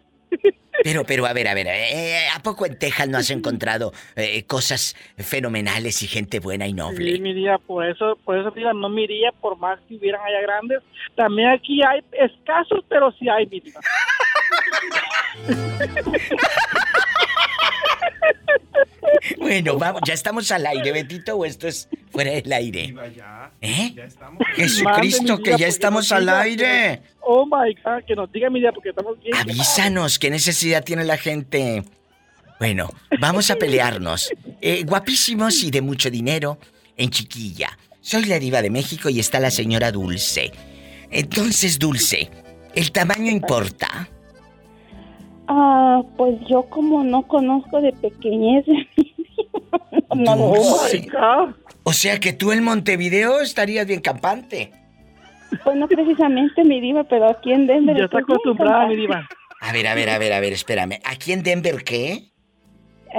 [0.83, 4.43] Pero, pero, a ver, a ver, eh, ¿a poco en Texas no has encontrado eh,
[4.45, 7.13] cosas fenomenales y gente buena y noble?
[7.13, 10.21] Sí, mi diva, por eso, por eso diva, no me iría por más que hubieran
[10.21, 10.81] allá grandes.
[11.15, 13.79] También aquí hay escasos, pero sí hay mi diva.
[19.37, 22.95] Bueno, vamos, ya estamos al aire, Betito, o esto es fuera del aire.
[23.61, 23.95] ¿Eh?
[24.55, 27.01] Jesucristo, que ya estamos al aire.
[27.21, 29.35] Oh my God, que nos diga mi diva, porque estamos bien.
[29.35, 31.83] Avísanos, ¿qué necesidad tiene la gente?
[32.59, 34.31] Bueno, vamos a pelearnos.
[34.61, 36.57] Eh, guapísimos y de mucho dinero
[36.97, 37.77] en chiquilla.
[38.01, 40.51] Soy la diva de México y está la señora Dulce.
[41.11, 42.29] Entonces, Dulce,
[42.73, 44.09] ¿el tamaño importa?
[45.47, 48.65] Ah, pues yo como no conozco de pequeñez,
[50.15, 50.53] no, no.
[51.83, 54.71] O sea que tú en Montevideo estarías bien campante.
[55.63, 57.97] pues no precisamente mi diva, pero aquí en Denver.
[57.97, 59.27] Ya está acostumbrada, mi diva.
[59.61, 60.99] A ver, a ver, a ver, a ver, espérame.
[61.03, 62.23] ¿Aquí en Denver qué?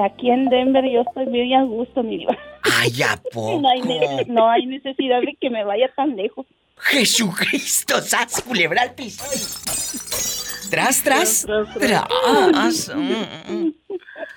[0.05, 2.37] Aquí en Denver yo estoy muy a gusto, mi diva.
[2.63, 3.61] Ay, ¿a poco?
[3.63, 3.81] No hay,
[4.27, 6.47] no hay necesidad de que me vaya tan lejos.
[6.79, 9.25] Jesucristo, sas, culebra al piso.
[10.71, 11.47] Tras, tras,
[11.79, 12.91] tras.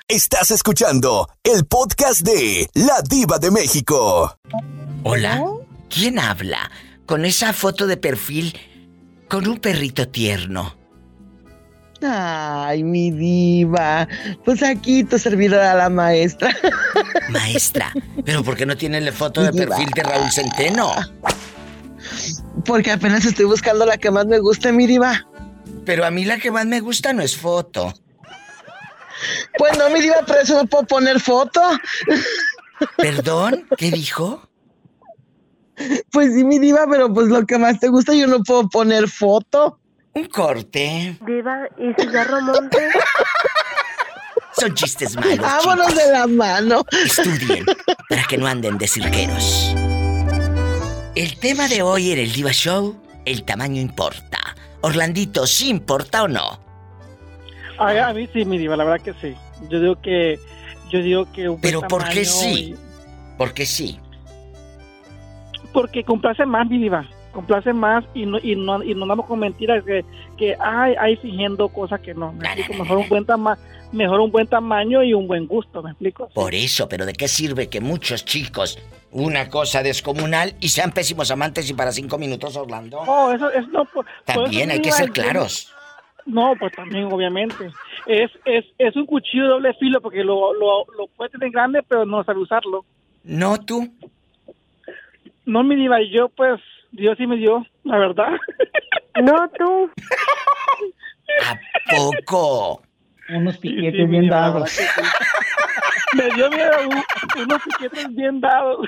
[0.08, 4.38] Estás escuchando el podcast de La Diva de México.
[5.04, 5.44] Hola,
[5.90, 6.72] ¿quién habla?
[7.06, 8.58] Con esa foto de perfil
[9.28, 10.76] con un perrito tierno.
[12.02, 14.08] Ay, mi diva.
[14.46, 16.56] Pues aquí tu servidora la maestra.
[17.30, 17.94] Maestra,
[18.26, 19.76] pero ¿por qué no tiene la foto de Diva.
[19.76, 20.94] perfil de Raúl Centeno?
[22.66, 25.26] Porque apenas estoy buscando la que más me gusta, mi diva.
[25.86, 27.94] Pero a mí la que más me gusta no es foto.
[29.58, 31.62] Pues no, mi diva, por eso no puedo poner foto.
[32.98, 33.68] ¿Perdón?
[33.78, 34.48] ¿Qué dijo?
[36.12, 39.08] Pues sí, mi diva, pero pues lo que más te gusta yo no puedo poner
[39.08, 39.80] foto.
[40.14, 41.18] Un corte.
[41.26, 42.90] Diva, ¿y cigarro monte?
[44.60, 45.40] Son chistes malos.
[45.40, 46.06] Vámonos chicos.
[46.06, 46.86] de la mano.
[47.06, 47.66] Estudien
[48.10, 49.74] para que no anden de cirqueros.
[51.20, 54.38] El tema de hoy en el Diva Show, el tamaño importa.
[54.80, 56.58] Orlandito, ¿sí importa o no?
[57.78, 59.36] A, a mí sí, mi diva, la verdad que sí.
[59.70, 60.40] Yo digo que,
[60.90, 62.72] yo digo que un Pero ¿por qué sí?
[62.72, 62.76] y-
[63.38, 64.00] Porque sí.
[65.74, 67.06] porque complace más, mi diva.
[67.40, 70.04] Complace más y no, y no, y no damos con mentiras que,
[70.38, 72.34] que ay, hay fingiendo cosas que no.
[72.34, 73.58] Me explico, mejor un buen tama
[73.94, 76.28] mejor un buen tamaño y un buen gusto, ¿me explico?
[76.34, 78.78] Por eso, pero ¿de qué sirve que muchos chicos,
[79.12, 83.04] una cosa descomunal, y sean pésimos amantes y para cinco minutos, Orlando?
[83.06, 83.86] No, eso es no.
[83.86, 85.74] por- por También eso, hay que ser claros.
[86.26, 87.72] No, pues también, obviamente.
[88.06, 91.82] Es, es, es un cuchillo de doble filo porque lo, lo, lo puede tener grande,
[91.88, 92.84] pero no sabe usarlo.
[93.24, 93.88] ¿No tú?
[95.46, 96.60] No, mi diva, yo pues,
[96.92, 98.30] Dios sí me dio, la verdad.
[99.22, 99.92] No tú.
[101.46, 101.60] ¿A
[101.94, 102.82] poco?
[103.36, 104.80] Unos piquetes sí, bien dados.
[106.16, 108.88] Me dio miedo un- unos piquetes bien dados.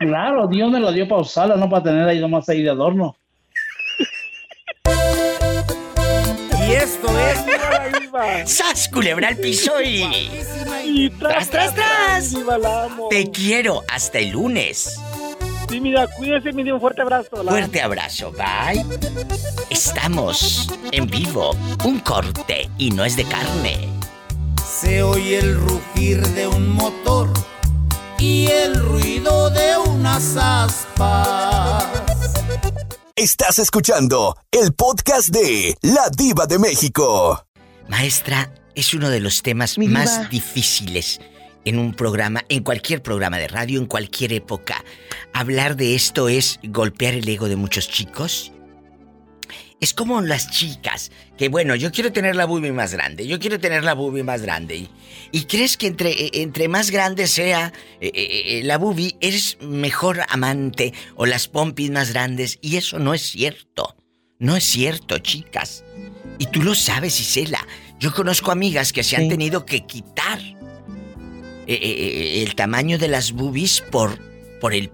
[0.00, 3.16] Claro, Dios me lo dio para usarla, no para tener ahí nomás ahí de adorno.
[6.68, 8.50] Y esto es.
[8.50, 10.02] ¡Sas, culebra al piso y.
[10.84, 12.34] Y ¡Tras, tras, tras!
[12.34, 13.08] Amo.
[13.08, 15.00] Te quiero hasta el lunes.
[15.70, 17.42] Sí, mira, cuídese, mi diva, un fuerte abrazo.
[17.44, 18.84] la Fuerte abrazo, bye.
[19.70, 21.52] Estamos en vivo.
[21.84, 23.88] Un corte y no es de carne.
[24.80, 27.32] Se oye el rugir de un motor
[28.18, 31.84] y el ruido de unas aspas.
[33.14, 37.46] Estás escuchando el podcast de La Diva de México.
[37.86, 40.00] Maestra, es uno de los temas Mi diva.
[40.00, 41.20] más difíciles
[41.64, 44.84] en un programa, en cualquier programa de radio, en cualquier época.
[45.32, 48.52] Hablar de esto es golpear el ego de muchos chicos.
[49.80, 53.58] Es como las chicas, que bueno, yo quiero tener la boobie más grande, yo quiero
[53.58, 54.76] tener la boobie más grande.
[54.76, 54.90] ¿Y,
[55.32, 59.56] y crees que entre, eh, entre más grande sea eh, eh, eh, la boobie, eres
[59.62, 62.58] mejor amante o las pompis más grandes?
[62.60, 63.96] Y eso no es cierto.
[64.38, 65.82] No es cierto, chicas.
[66.38, 67.66] Y tú lo sabes, Isela.
[67.98, 70.40] Yo conozco amigas que se han tenido que quitar
[71.74, 74.18] eh, eh, eh, el tamaño de las boobies por,
[74.60, 74.90] por el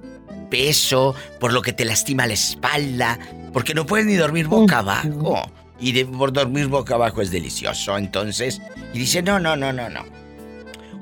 [0.51, 3.19] peso, por lo que te lastima la espalda,
[3.53, 5.51] porque no puedes ni dormir boca abajo.
[5.79, 8.61] Y de, por dormir boca abajo es delicioso, entonces.
[8.95, 10.05] Y dice, no, no, no, no, no.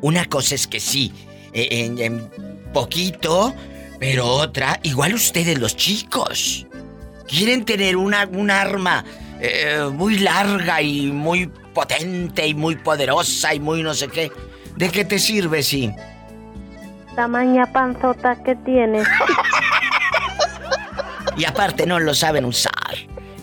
[0.01, 1.13] Una cosa es que sí,
[1.53, 2.29] en, en
[2.73, 3.55] poquito,
[4.01, 6.67] pero otra, igual ustedes los chicos,
[7.29, 9.05] quieren tener una, un arma
[9.41, 14.31] eh, muy larga y muy potente y muy poderosa y muy no sé qué.
[14.77, 15.91] ¿De qué te sirve si?
[17.15, 19.07] Tamaña panzota que tienes.
[21.37, 22.73] Y aparte no lo saben usar.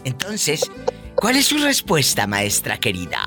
[0.04, 0.70] Entonces,
[1.16, 3.20] ¿cuál es su respuesta, maestra querida?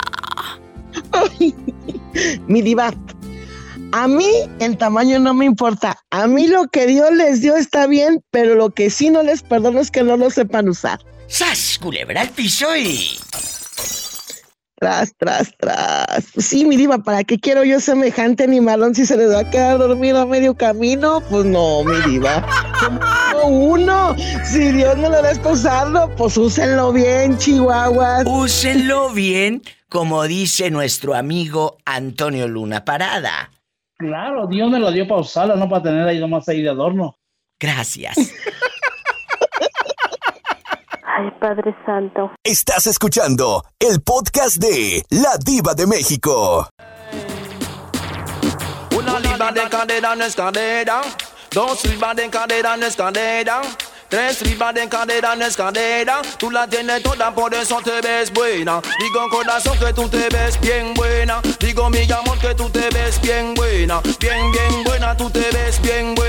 [2.47, 2.93] Mi diva,
[3.93, 4.31] a mí
[4.61, 5.99] el tamaño no me importa.
[6.11, 9.43] A mí lo que Dios les dio está bien, pero lo que sí no les
[9.43, 10.99] perdono es que no lo sepan usar.
[11.27, 13.19] ¡Sas, culebra al piso y...
[14.77, 16.25] Tras, tras, tras.
[16.37, 19.79] Sí, mi diva, ¿para qué quiero yo semejante animalón si se les va a quedar
[19.79, 21.23] dormido a medio camino?
[21.31, 22.45] Pues no, mi diva.
[22.81, 24.17] ¿Cómo uno?
[24.45, 28.25] Si Dios no lo deja usarlo, pues úsenlo bien, chihuahuas.
[28.27, 33.51] Úsenlo bien, como dice nuestro amigo Antonio Luna Parada.
[33.97, 37.17] Claro, Dios me lo dio para usarla, no para tener ahí nomás ahí de adorno.
[37.61, 38.17] Gracias.
[41.17, 42.33] Ay, Padre Santo.
[42.43, 46.69] Estás escuchando el podcast de La Diva de México.
[48.97, 51.03] Una libra de cadera no es cadera.
[51.53, 53.63] Dos libras de cadera no es cadera.
[54.09, 56.21] Tres libras de cadera no es cadera.
[56.37, 58.81] Tú la tienes toda, por eso te ves buena.
[58.99, 61.41] Digo corazón que tú te ves bien buena.
[61.61, 64.01] Digo mi amor que tú te ves bien buena.
[64.19, 66.24] Bien, bien buena, tú te ves bien buena.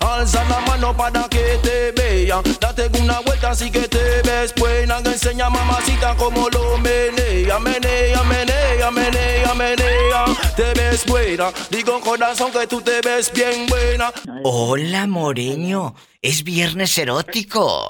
[0.00, 2.42] Alza la mano para que te vean.
[2.60, 5.02] Date una vuelta así que te ves buena.
[5.02, 7.58] Que enseña mamacita como lo menea.
[7.58, 10.24] Menea, menea, menea, menea.
[10.56, 11.50] Te ves buena.
[11.70, 14.12] Digo corazón que tú te ves bien buena.
[14.44, 15.94] Hola, Moreño.
[16.22, 17.88] Es viernes erótico.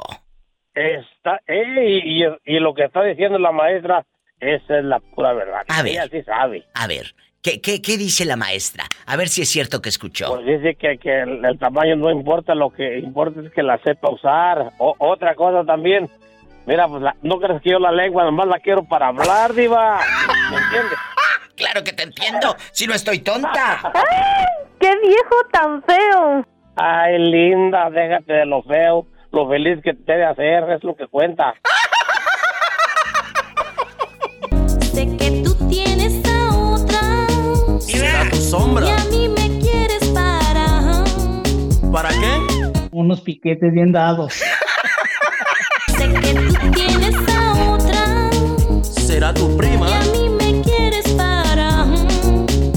[0.74, 4.05] Está, eh, y, y lo que está diciendo la maestra,
[4.41, 5.62] esa es la pura verdad.
[5.68, 5.93] A ver.
[5.93, 6.66] Ella sí sabe.
[6.74, 7.14] A ver,
[7.47, 8.84] ¿qué, qué, qué dice la maestra?
[9.07, 10.34] A ver si es cierto que escuchó.
[10.34, 13.78] Pues dice que, que el, el tamaño no importa, lo que importa es que la
[13.84, 14.72] sepa usar.
[14.78, 16.11] O, otra cosa también,
[16.66, 20.01] mira, pues la- no crees que yo la lengua, nomás la quiero para hablar, diva.
[20.51, 20.99] ¿Me entiendes?
[21.57, 23.90] Claro que te entiendo, si no estoy tonta.
[24.78, 26.44] ¡Qué viejo tan feo!
[26.76, 29.07] Ay, linda, déjate de lo feo.
[29.32, 31.55] Lo feliz que te de hacer es lo que cuenta.
[37.99, 38.86] Será tu sombra.
[38.86, 41.05] Y a mí me quieres para.
[41.92, 42.78] ¿Para qué?
[42.92, 44.34] Unos piquetes bien dados.
[45.97, 48.30] Sé que tú tienes a otra.
[48.82, 49.88] Será tu prima.
[49.88, 51.86] Y a mí me quieres para.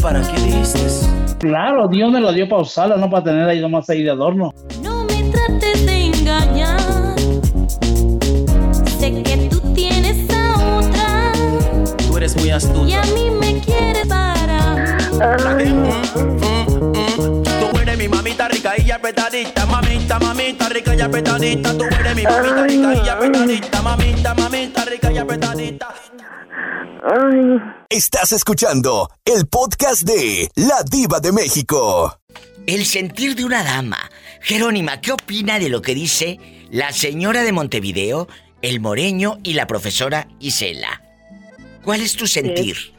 [0.01, 1.07] ¿Para qué dices?
[1.39, 4.53] Claro, Dios me lo dio para usarla, no para tener ahí nomás ahí de adorno.
[4.82, 6.80] No me trates de engañar.
[8.99, 11.32] Sé que tú tienes a otra.
[12.07, 13.01] Tú eres muy Y astuta.
[13.01, 13.39] a mí me.
[15.20, 15.26] Tú
[17.78, 21.78] eres mi mamita rica y apretadita, mamita, mamita rica y apretadita.
[21.78, 25.93] Tú eres mi mamita rica y apretadita, mamita, mamita rica y apretadita.
[27.89, 32.17] Estás escuchando el podcast de La Diva de México.
[32.65, 34.09] El sentir de una dama.
[34.39, 36.39] Jerónima, ¿qué opina de lo que dice
[36.72, 38.30] la señora de Montevideo,
[38.61, 41.03] el moreño y la profesora Isela?
[41.84, 42.97] ¿Cuál es tu sentir?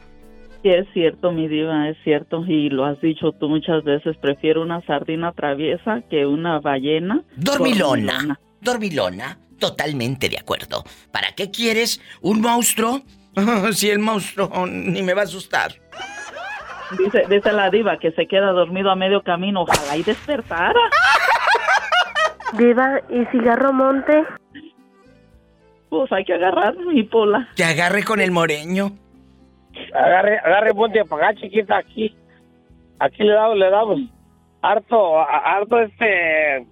[0.63, 2.43] Sí, es cierto, mi diva, es cierto.
[2.45, 4.15] Y lo has dicho tú muchas veces.
[4.17, 7.23] Prefiero una sardina traviesa que una ballena.
[7.35, 8.39] Dormilona.
[8.61, 9.39] Dormilona.
[9.59, 10.83] Totalmente de acuerdo.
[11.11, 13.01] ¿Para qué quieres un monstruo?
[13.73, 15.73] si el monstruo ni me va a asustar.
[16.97, 19.61] Dice, dice la diva que se queda dormido a medio camino.
[19.61, 20.79] Ojalá y despertara.
[22.57, 24.25] Diva, ¿y cigarro monte?
[25.89, 27.49] Pues hay que agarrar mi pola.
[27.55, 28.91] Que agarre con el moreño.
[29.93, 32.15] Agarre, agarre ponte a pagar, chiquita, aquí.
[32.99, 33.99] Aquí le damos, le damos
[34.61, 36.65] harto, harto este,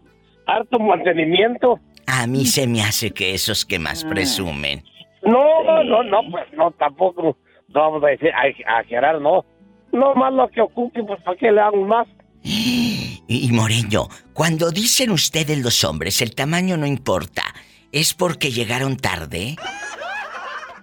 [0.46, 1.80] harto mantenimiento.
[2.08, 4.10] A mí se me hace que esos que más Ah.
[4.10, 4.84] presumen.
[5.24, 7.38] No, no, no, pues no, tampoco,
[7.70, 9.44] no vamos a decir, a, a Gerard, no.
[9.92, 12.08] No más lo que ocupe, pues para qué le damos más.
[13.32, 17.44] Y, y Moreño, cuando dicen ustedes los hombres, el tamaño no importa,
[17.92, 19.56] ¿es porque llegaron tarde?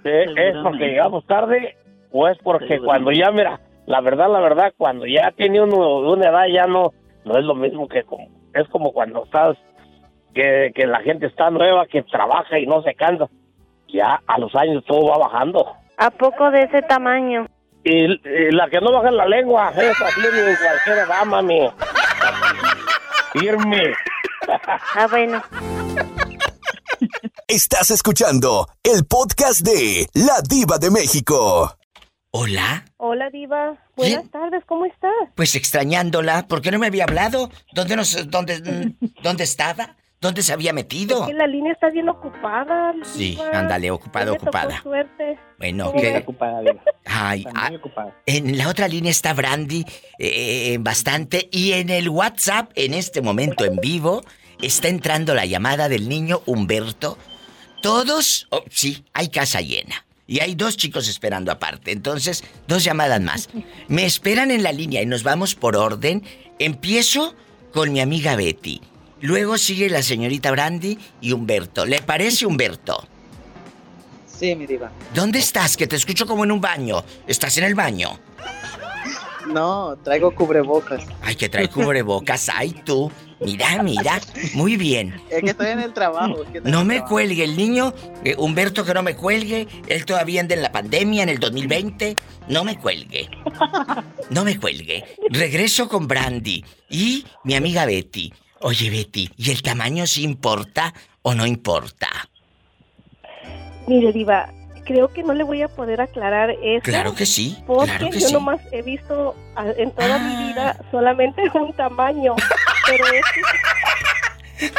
[0.05, 1.76] Eh, ¿Es porque llegamos tarde
[2.16, 6.30] o es porque cuando ya, mira, la verdad, la verdad, cuando ya tiene uno una
[6.30, 6.92] edad ya no,
[7.26, 9.58] no es lo mismo que como, es como cuando estás,
[10.34, 13.26] que, que la gente está nueva, que trabaja y no se cansa.
[13.88, 15.74] Ya a los años todo va bajando.
[15.98, 17.46] ¿A poco de ese tamaño?
[17.84, 21.70] Y, y la que no baja la lengua, esa tiene en cualquier edad, mami.
[23.32, 23.92] Firme.
[24.94, 25.42] Ah, bueno.
[27.46, 31.76] Estás escuchando el podcast de La Diva de México.
[32.39, 32.84] Hola.
[32.99, 33.78] Hola, Diva.
[33.97, 35.11] Buenas tardes, ¿cómo estás?
[35.34, 37.51] Pues extrañándola, ¿por qué no me había hablado?
[37.72, 38.61] ¿Dónde nos, dónde,
[39.22, 39.97] dónde estaba?
[40.20, 41.22] ¿Dónde se había metido?
[41.22, 42.93] Es que la línea está bien ocupada.
[43.05, 43.59] Sí, Diva.
[43.59, 44.82] ándale, ocupada, ocupada.
[44.82, 45.39] suerte.
[45.59, 46.03] Bueno, Sí.
[46.03, 46.18] que...
[46.18, 46.61] ocupada,
[47.07, 47.70] Ay, ah,
[48.26, 49.87] en la otra línea está Brandy,
[50.18, 54.22] eh, eh, bastante, y en el WhatsApp, en este momento en vivo,
[54.61, 57.16] está entrando la llamada del niño Humberto.
[57.80, 60.05] Todos, oh, sí, hay casa llena.
[60.26, 61.92] Y hay dos chicos esperando aparte.
[61.92, 63.48] Entonces, dos llamadas más.
[63.88, 66.24] Me esperan en la línea y nos vamos por orden.
[66.58, 67.34] Empiezo
[67.72, 68.80] con mi amiga Betty.
[69.20, 71.86] Luego sigue la señorita Brandy y Humberto.
[71.86, 73.06] ¿Le parece Humberto?
[74.26, 74.90] Sí, mi diva.
[75.14, 75.76] ¿Dónde estás?
[75.76, 77.02] Que te escucho como en un baño.
[77.26, 78.18] ¿Estás en el baño?
[79.46, 81.04] No, traigo cubrebocas.
[81.22, 82.50] Ay, que trae cubrebocas.
[82.52, 83.10] Ay, tú.
[83.41, 84.20] Mira, mira.
[84.55, 85.20] Muy bien.
[85.30, 86.43] Es que estoy en el trabajo.
[86.43, 87.14] es que estoy No me trabajo.
[87.14, 87.93] cuelgue el niño.
[88.24, 89.68] eh, Humberto, que no me cuelgue.
[89.89, 92.16] Él todavía anda en la pandemia, en el 2020.
[92.49, 93.28] No me cuelgue.
[94.30, 95.05] No me cuelgue.
[95.30, 98.32] Regreso con Brandy y mi amiga Betty.
[98.61, 102.09] Oye, Betty, ¿y el tamaño sí importa o no importa?
[103.87, 104.51] Mire, Diva,
[104.87, 106.82] creo que no le voy a poder aclarar eso.
[106.82, 107.62] Claro que sí.
[107.66, 108.32] Porque Claro que yo sí.
[108.32, 109.37] nomás he visto
[109.76, 112.34] en toda mi vida solamente un tamaño.
[112.87, 114.70] Pero es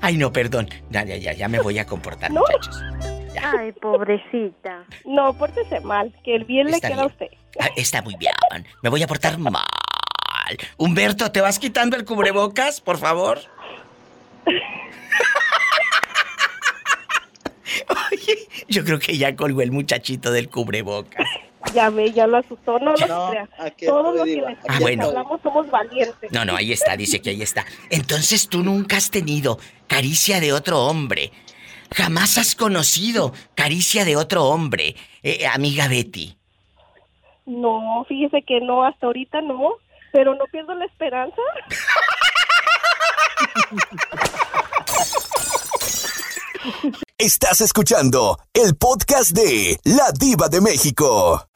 [0.00, 0.68] Ay, no, perdón.
[0.90, 2.40] Ya, ya, ya, ya me voy a comportar, No.
[2.40, 2.82] muchachos.
[3.42, 4.84] Ay, pobrecita.
[5.04, 7.26] No, pórtese mal, que el bien Está le queda a usted.
[7.60, 8.32] Ah, está muy bien.
[8.82, 9.62] Me voy a portar mal.
[10.76, 13.38] Humberto, ¿te vas quitando el cubrebocas, por favor?
[18.68, 21.26] Yo creo que ya colgó el muchachito del cubrebocas.
[21.74, 22.78] Ya ve, ya lo asustó.
[22.78, 23.48] No, no, No, crea.
[23.86, 25.04] Todos los que Ah, bueno.
[25.06, 26.30] hablamos somos valientes.
[26.32, 27.64] No, no, ahí está, dice que ahí está.
[27.90, 31.32] Entonces tú nunca has tenido caricia de otro hombre.
[31.94, 36.36] Jamás has conocido caricia de otro hombre, eh, amiga Betty.
[37.46, 39.72] No, fíjese que no, hasta ahorita no.
[40.12, 41.40] Pero no pierdo la esperanza.
[47.20, 51.48] Estás escuchando el podcast de La Diva de México.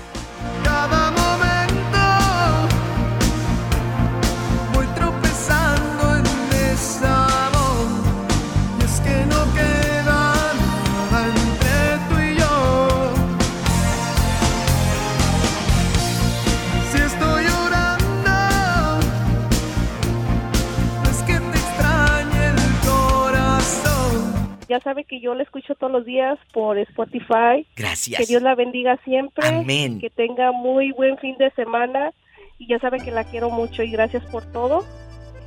[24.72, 27.66] Ya sabe que yo la escucho todos los días por Spotify.
[27.76, 28.18] Gracias.
[28.20, 29.46] Que Dios la bendiga siempre.
[29.46, 30.00] Amén.
[30.00, 32.10] Que tenga muy buen fin de semana.
[32.58, 34.82] Y ya sabe que la quiero mucho y gracias por todo.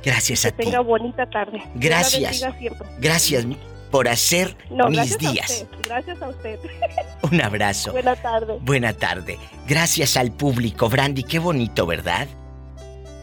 [0.04, 0.62] Gracias Que a ti.
[0.64, 1.58] tenga bonita tarde.
[1.58, 2.40] Dios la Gracias.
[2.40, 2.88] bendiga siempre.
[3.00, 3.46] Gracias
[3.90, 5.50] por hacer No, mis gracias días.
[5.50, 5.88] a usted.
[5.88, 6.58] Gracias a usted.
[7.32, 7.90] Un abrazo.
[7.90, 8.58] Buena tarde.
[8.60, 9.38] Buena tarde.
[9.66, 11.24] Gracias al público, Brandy.
[11.24, 12.28] Qué bonito, ¿verdad?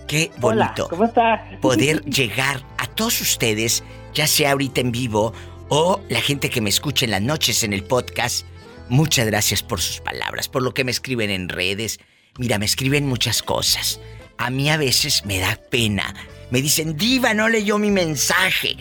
[0.08, 0.90] Qué Hola, bonito.
[0.90, 1.46] ¿cómo está?
[1.62, 3.84] Poder llegar a todos ustedes,
[4.14, 5.32] ya sea ahorita en vivo
[5.76, 8.46] o la gente que me escucha en las noches en el podcast.
[8.90, 12.00] Muchas gracias por sus palabras, por lo que me escriben en redes.
[12.38, 14.00] Mira, me escriben muchas cosas.
[14.38, 16.14] A mí a veces me da pena.
[16.52, 18.78] Me dicen, Diva, no leyó mi mensaje.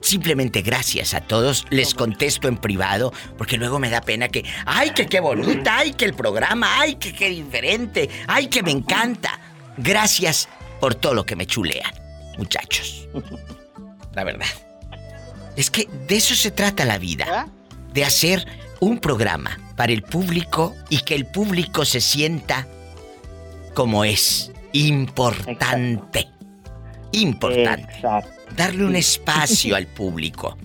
[0.00, 1.66] simplemente gracias a todos.
[1.70, 5.94] Les contesto en privado porque luego me da pena que, ay, que qué bonita, ay,
[5.94, 9.40] que el programa, ay, que qué diferente, ay, que me encanta.
[9.78, 10.48] Gracias
[10.80, 11.92] por todo lo que me chulean,
[12.38, 13.08] muchachos.
[14.14, 14.46] La verdad.
[15.56, 17.48] Es que de eso se trata la vida.
[17.92, 18.46] De hacer
[18.80, 22.66] un programa para el público y que el público se sienta
[23.74, 24.50] como es.
[24.72, 26.28] Importante.
[27.12, 28.02] Importante.
[28.56, 30.56] Darle un espacio al público.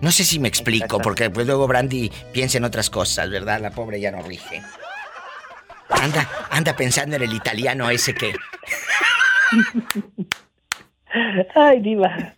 [0.00, 3.60] No sé si me explico, porque pues luego Brandy piensa en otras cosas, ¿verdad?
[3.60, 4.62] La pobre ya no rige.
[5.88, 8.34] Anda, anda pensando en el italiano ese que.
[11.54, 12.34] Ay, Diva.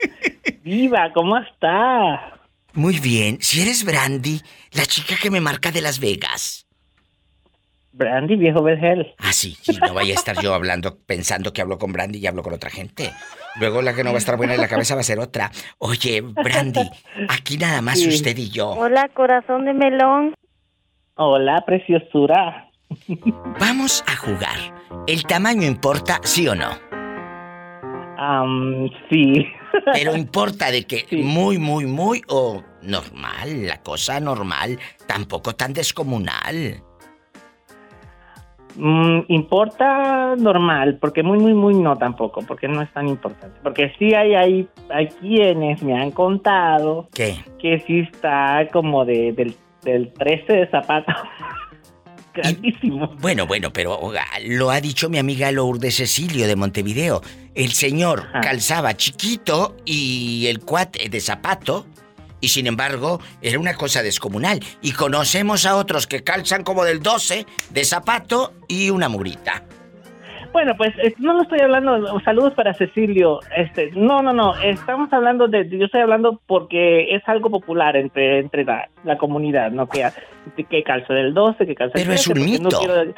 [0.68, 2.38] Diva, ¿cómo está?
[2.74, 3.38] Muy bien.
[3.40, 4.42] Si eres Brandy,
[4.72, 6.66] la chica que me marca de Las Vegas.
[7.92, 9.14] Brandy, viejo vergel.
[9.18, 12.26] Ah, sí, sí, no vaya a estar yo hablando, pensando que hablo con Brandy y
[12.26, 13.10] hablo con otra gente.
[13.58, 15.50] Luego la que no va a estar buena en la cabeza va a ser otra.
[15.78, 16.82] Oye, Brandy,
[17.30, 18.08] aquí nada más Sí.
[18.10, 18.68] usted y yo.
[18.72, 20.34] Hola, corazón de melón.
[21.14, 22.68] Hola, preciosura.
[23.58, 24.74] Vamos a jugar.
[25.06, 26.68] ¿El tamaño importa, sí o no?
[29.10, 29.46] sí.
[29.92, 36.82] Pero importa de que muy, muy, muy o normal, la cosa normal, tampoco tan descomunal.
[38.76, 43.58] Mm, importa normal, porque muy, muy, muy no tampoco, porque no es tan importante.
[43.62, 47.38] Porque sí hay, hay, hay quienes me han contado ¿Qué?
[47.58, 51.12] que sí está como de, del, del 13 de zapato.
[52.42, 53.16] Grandísimo.
[53.20, 57.22] Bueno, bueno, pero oiga, lo ha dicho mi amiga Lourdes Cecilio de Montevideo.
[57.54, 61.86] El señor calzaba chiquito y el cuate de zapato.
[62.40, 64.60] Y sin embargo, era una cosa descomunal.
[64.80, 69.64] Y conocemos a otros que calzan como del 12 de zapato y una murita.
[70.52, 73.40] Bueno, pues eh, no lo estoy hablando, saludos para Cecilio.
[73.56, 78.40] Este, no, no, no, estamos hablando de, yo estoy hablando porque es algo popular entre
[78.40, 79.88] entre la, la comunidad, ¿no?
[79.88, 80.08] Que,
[80.68, 82.78] que calza del 12, que calza del Pero es 13, un porque no mito.
[82.78, 83.14] quiero-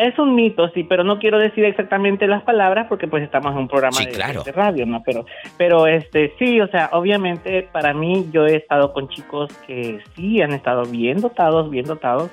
[0.00, 3.58] es un mito, sí, pero no quiero decir exactamente las palabras porque pues estamos en
[3.58, 4.42] un programa Sí, de, claro.
[4.42, 5.02] de radio, ¿no?
[5.04, 5.24] Pero,
[5.56, 10.40] pero este, sí, o sea, obviamente para mí yo he estado con chicos que sí
[10.42, 12.30] han estado bien dotados, bien dotados,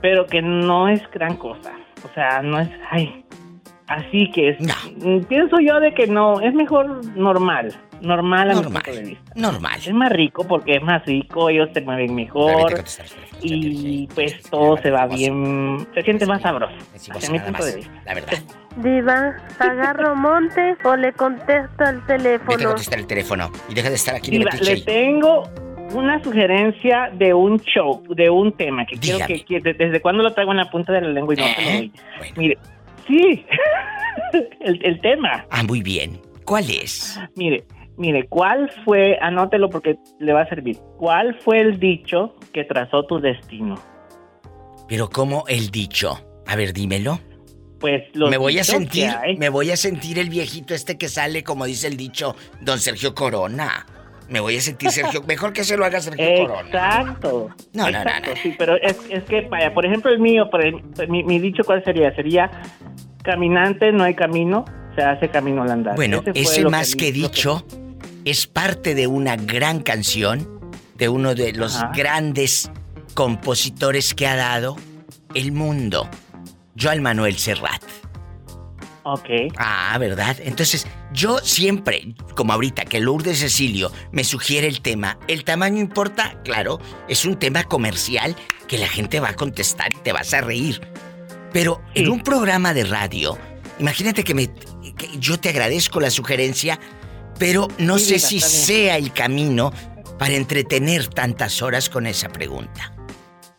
[0.00, 1.72] pero que no es gran cosa.
[2.04, 3.24] O sea, no es, ay,
[3.92, 4.56] así que es.
[4.60, 8.82] Mm, Pienso yo de que no, es mejor normal, normal a mi Normal.
[8.82, 9.32] punto de vista.
[9.36, 9.78] Normal.
[9.78, 12.72] Es más rico porque es más rico, ellos se mueven mejor
[13.42, 16.74] y pues todo se va bien, se siente más sabroso.
[16.94, 17.92] Hacia mi punto de vista.
[18.04, 18.32] La verdad.
[18.76, 22.64] Diva, ¿agarro monte o le contesto al teléfono?
[22.68, 25.44] contestar el teléfono y deja de estar aquí Diva, le tengo
[25.92, 30.22] una sugerencia de un show, de un tema que quiero que, que- de- desde cuándo
[30.22, 31.92] lo traigo en la punta de la lengua y no te lo doy.
[32.36, 32.58] Mire,
[33.06, 33.44] sí,
[34.60, 35.46] el, el tema.
[35.50, 36.20] Ah, muy bien.
[36.44, 37.18] ¿Cuál es?
[37.36, 37.64] Mire,
[37.96, 43.04] mire, ¿cuál fue, anótelo porque le va a servir, cuál fue el dicho que trazó
[43.04, 43.76] tu destino?
[44.88, 46.20] Pero como el dicho.
[46.46, 47.20] A ver, dímelo.
[47.80, 51.42] Pues los me voy a sentir, me voy a sentir el viejito este que sale,
[51.42, 53.86] como dice el dicho, don Sergio Corona.
[54.28, 56.60] Me voy a sentir Sergio, mejor que se lo haga Sergio Corona.
[56.68, 57.50] Exacto.
[57.74, 60.64] No, no, no, Exacto, Sí, pero es, es que, vaya, por ejemplo, el mío, por
[60.64, 62.14] el- mi, mi dicho, ¿cuál sería?
[62.14, 62.50] Sería,
[63.22, 64.64] caminante no hay camino,
[64.96, 65.94] se hace camino al andar.
[65.96, 67.64] Bueno, Ese más que dicho
[68.24, 70.60] es parte de una gran canción
[70.96, 71.92] de uno de los Ajá.
[71.94, 72.70] grandes
[73.14, 74.76] compositores que ha dado
[75.34, 76.08] el mundo,
[76.80, 77.82] Joan Manuel Serrat.
[79.04, 79.28] Ok.
[79.56, 80.36] Ah, ¿verdad?
[80.42, 86.40] Entonces, yo siempre, como ahorita que Lourdes Cecilio me sugiere el tema, ¿el tamaño importa?
[86.44, 88.36] Claro, es un tema comercial
[88.68, 90.80] que la gente va a contestar y te vas a reír.
[91.52, 93.36] Pero en un programa de radio,
[93.78, 96.78] imagínate que, me, que yo te agradezco la sugerencia,
[97.38, 99.72] pero no Sí, sé si sea el camino
[100.18, 102.91] para entretener tantas horas con esa pregunta.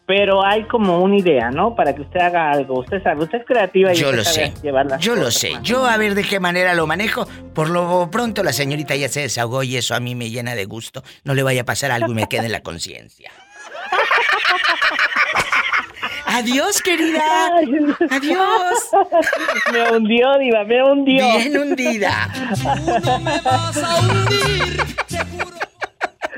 [0.05, 1.75] Pero hay como una idea, ¿no?
[1.75, 2.79] Para que usted haga algo.
[2.81, 4.61] Usted sabe, usted es creativa y Yo usted lo sabe sé.
[4.61, 5.51] llevar las Yo lo sé.
[5.53, 5.63] man.
[5.63, 7.25] Yo a ver de qué manera lo manejo.
[7.53, 10.65] Por lo pronto la señorita ya se desahogó y eso a mí me llena de
[10.65, 11.03] gusto.
[11.23, 13.31] No le vaya a pasar algo y me quede en la conciencia.
[16.25, 17.21] Adiós, querida.
[18.09, 18.89] Adiós.
[19.71, 21.25] Me hundió, diva, me hundió.
[21.37, 22.29] Bien hundida.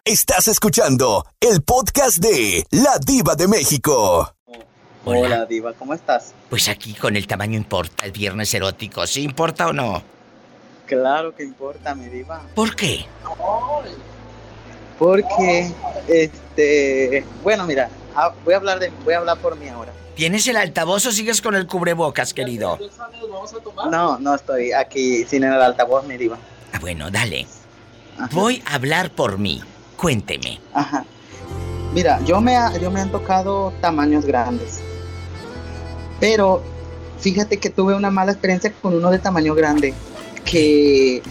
[0.07, 4.35] Estás escuchando el podcast de La Diva de México.
[5.03, 6.31] Hola, Diva, ¿cómo estás?
[6.47, 9.07] Pues aquí con el tamaño importa, el viernes erótico.
[9.07, 10.03] ¿Sí importa o no?
[10.85, 12.43] Claro que importa, mi Diva.
[12.53, 13.07] ¿Por qué?
[14.99, 15.73] Porque,
[16.07, 19.91] este, bueno, mira, ah, voy a hablar de, voy a hablar por mí ahora.
[20.15, 22.77] ¿Tienes el altavoz o sigues con el cubrebocas, querido?
[23.89, 26.37] No, no estoy aquí sin el altavoz, mi Diva.
[26.73, 27.47] Ah, bueno, dale.
[28.33, 29.63] voy a hablar por mí.
[29.97, 30.59] Cuénteme.
[30.73, 31.05] Ajá.
[31.93, 34.79] Mira, yo me, ha- yo me han tocado tamaños grandes.
[36.19, 36.61] Pero
[37.19, 39.93] fíjate que tuve una mala experiencia con uno de tamaño grande.
[40.43, 41.21] Que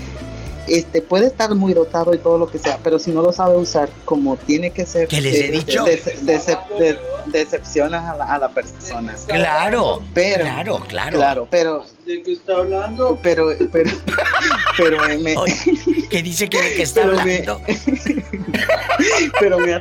[0.67, 3.55] este puede estar muy dotado y todo lo que sea, pero si no lo sabe
[3.59, 5.85] usar como tiene que ser, ¿Qué les he eh, dicho?
[5.85, 9.15] dece- dece- de- decepcionas a la, a la persona.
[9.27, 11.17] Claro, pero, claro, claro.
[11.19, 11.85] Claro, pero.
[12.07, 13.19] ¿De qué está hablando?
[13.23, 13.91] Pero, pero,
[14.77, 15.35] pero me.
[16.11, 17.61] ¿Qué dice que de qué está Pero me- hablando?
[19.41, 19.81] pero me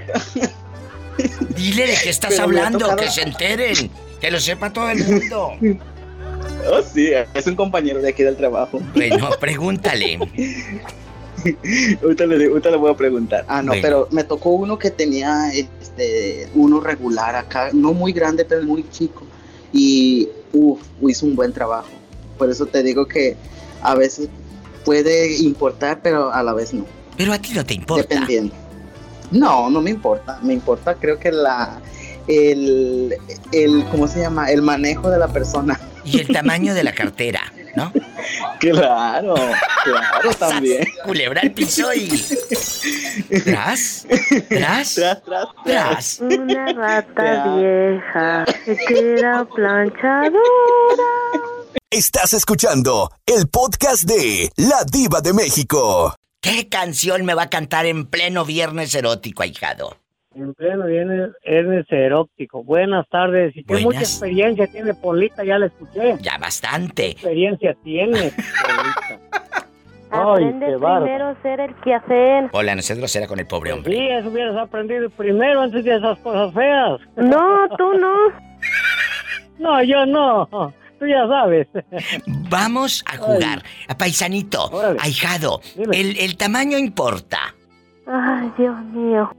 [1.56, 5.04] Dile de qué estás Pero hablando, tocado- que se enteren, que lo sepa todo el
[5.04, 5.52] mundo.
[6.72, 8.80] Oh, sí, es un compañero de aquí del trabajo.
[8.96, 10.18] Bueno, pregúntale.
[12.02, 13.46] ahorita, le, ahorita le voy a preguntar.
[13.48, 13.82] Ah, no, Bueno.
[13.82, 18.90] pero me tocó uno que tenía este uno regular acá, no muy grande, pero muy
[18.90, 19.24] chico.
[19.72, 21.90] Y uff, hizo un buen trabajo.
[22.38, 23.36] Por eso te digo que
[23.82, 24.30] a veces
[24.84, 26.86] puede importar, pero a la vez no.
[27.18, 28.04] Pero a ti no te importa.
[28.04, 28.54] Dependiendo.
[29.32, 30.40] No, no me importa.
[30.42, 31.80] Me importa, creo que la.
[32.28, 33.16] El,
[33.52, 34.50] el, ¿cómo se llama?
[34.50, 35.80] El manejo de la persona.
[36.06, 37.42] Y el tamaño de la cartera,
[37.76, 37.92] ¿no?
[38.60, 39.36] Claro,
[39.84, 40.88] claro, también.
[41.04, 42.08] Culebra al piso y.
[43.44, 44.08] ¿Tras?
[44.48, 44.94] ¿Tras?
[44.96, 46.20] Tras, tras, tras.
[46.22, 50.40] Una rata vieja que tira planchadora.
[51.96, 56.16] Estás escuchando el podcast de La Diva de México.
[56.42, 59.98] ¿Qué canción me va a cantar en pleno viernes erótico, ahijado?
[60.34, 62.64] En pleno viernes, viernes erótico.
[62.64, 63.56] Buenas tardes.
[63.56, 63.86] Y qué Buenas.
[63.86, 66.18] mucha experiencia tiene Polita, ya la escuché.
[66.20, 67.12] Ya bastante.
[67.12, 68.32] experiencia tiene,
[68.66, 69.20] Polita?
[70.10, 72.50] Ay, Aprende qué primero a ser el que hacer.
[72.54, 73.94] Hola, no seas grosera con el pobre hombre.
[73.94, 77.00] Sí, eso hubieras aprendido primero antes de esas cosas feas.
[77.18, 78.14] No, tú no.
[79.60, 80.74] No, yo no.
[81.04, 81.68] Tú ya sabes.
[82.50, 83.62] Vamos a jugar.
[83.90, 85.60] A paisanito, ahijado,
[85.92, 87.54] el, el tamaño importa.
[88.08, 89.30] Ay, Dios mío.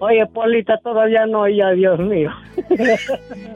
[0.00, 2.32] Oye, Polita, todavía no, ya, Dios mío.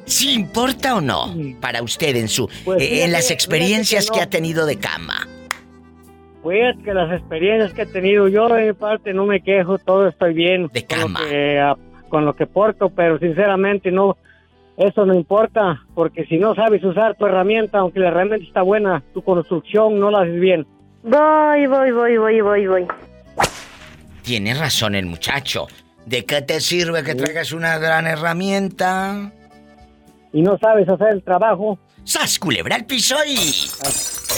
[0.05, 1.35] ¿Sí importa o no?
[1.61, 5.27] Para usted en su Pues eh, en las experiencias que ha tenido de cama.
[6.45, 10.07] Pues que las experiencias que he tenido yo de mi parte no me quejo, todo
[10.07, 10.69] estoy bien.
[10.73, 11.19] De cama.
[11.19, 11.77] Con lo que, ah,
[12.09, 14.17] con lo que porto, pero sinceramente no,
[14.77, 19.03] eso no importa, porque si no sabes usar tu herramienta, aunque la herramienta está buena,
[19.15, 20.67] tu construcción no la haces bien.
[21.03, 22.87] Voy, voy, voy, voy, voy, voy.
[24.23, 25.67] Tiene razón el muchacho.
[26.05, 29.33] ¿De qué te sirve que traigas una gran herramienta?
[30.33, 31.79] Y no sabes hacer el trabajo.
[32.05, 33.37] ¡Sas, culebra al piso y...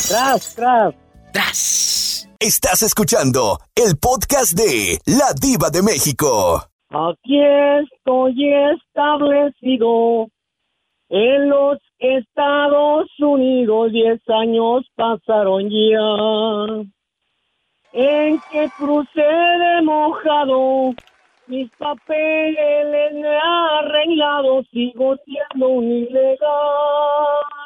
[0.08, 0.94] ¡Tras, tras!
[1.32, 2.28] ¡Tras!
[2.38, 6.68] Estás escuchando el podcast de La Diva de México.
[6.90, 10.28] Aquí estoy establecido
[11.10, 13.92] en los Estados Unidos.
[13.92, 16.86] Diez años pasaron ya.
[17.92, 20.94] En que crucé de mojado.
[21.46, 24.62] Mis papeles me he arreglado.
[24.72, 27.57] Sigo siendo un ilegal.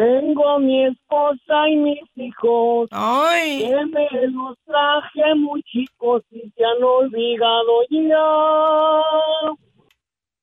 [0.00, 2.88] Tengo a mi esposa y mis hijos.
[2.88, 9.02] Que me los traje muy chicos y se han olvidado ya.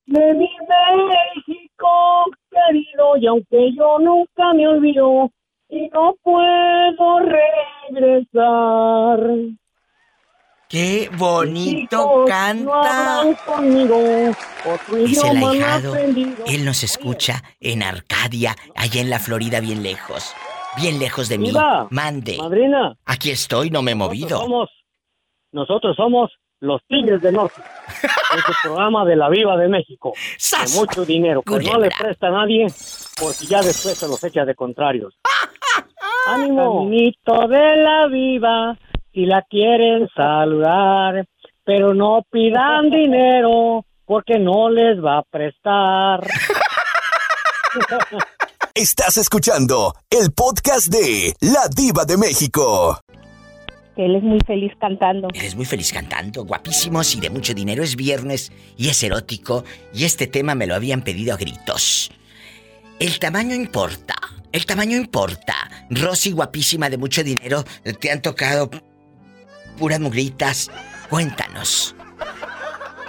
[0.06, 5.32] De mi México querido, y aunque yo nunca me olvido,
[5.70, 7.20] y no puedo
[7.90, 9.20] regresar.
[10.70, 13.24] ¡Qué bonito canta!
[14.98, 15.96] Es el ahijado.
[15.96, 20.36] Él nos escucha en Arcadia, allá en la Florida, bien lejos.
[20.76, 21.54] Bien lejos de mí.
[21.90, 22.38] Mande.
[22.38, 22.98] Madrina.
[23.06, 24.40] Aquí estoy, no me he movido.
[24.40, 24.70] Somos,
[25.54, 27.62] nosotros somos los Tigres del Norte.
[28.04, 30.14] es el programa de la Viva de México.
[30.14, 32.68] De mucho dinero, que no le presta a nadie,
[33.20, 35.18] porque ya después se los echa de contrarios.
[36.28, 36.84] ¡Ánimo!
[36.84, 38.78] Caminito de la Viva,
[39.18, 41.26] si la quieren saludar,
[41.64, 46.20] pero no pidan dinero, porque no les va a prestar.
[48.76, 53.00] Estás escuchando el podcast de La Diva de México.
[53.96, 55.30] Él es muy feliz cantando.
[55.34, 57.82] Eres muy feliz cantando, guapísimos y de mucho dinero.
[57.82, 59.64] Es viernes y es erótico
[59.96, 62.12] y este tema me lo habían pedido a gritos.
[63.00, 64.14] El tamaño importa.
[64.52, 65.56] El tamaño importa.
[65.90, 67.64] Rosy, guapísima de mucho dinero,
[68.00, 68.70] te han tocado
[69.78, 70.70] puras mugritas.
[71.10, 71.96] Cuéntanos.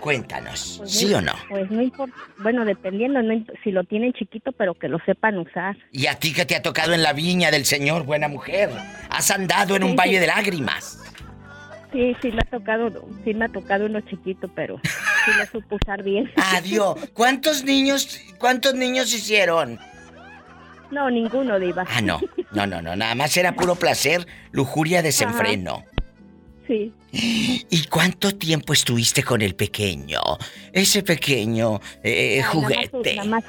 [0.01, 0.77] Cuéntanos.
[0.79, 1.33] Pues ¿Sí no- o no?
[1.49, 2.14] Pues no importa.
[2.39, 5.77] Bueno, dependiendo no si lo tienen chiquito, pero que lo sepan usar.
[5.91, 8.71] ¿Y a ti que te ha tocado en la viña del Señor, buena mujer?
[9.11, 11.01] ¿Has andado en un Sí, valle de lágrimas?
[11.93, 12.91] Sí, sí me ha tocado,
[13.25, 16.31] sí me ha tocado uno chiquito, pero sí lo supo usar bien.
[16.37, 16.97] Adiós.
[17.12, 19.79] ¿Cuántos niños, cuántos niños hicieron?
[20.91, 21.85] No, ninguno, Diva.
[21.89, 22.21] Ah, no.
[22.53, 22.95] No, no, no.
[22.95, 25.85] Nada más era puro placer, lujuria, desenfreno.
[26.69, 26.93] Sí.
[27.71, 30.21] ¿Y cuánto tiempo estuviste con el pequeño?
[30.73, 33.16] Ese pequeño eh, Ay, nada más un- juguete.
[33.16, 33.45] Nada más,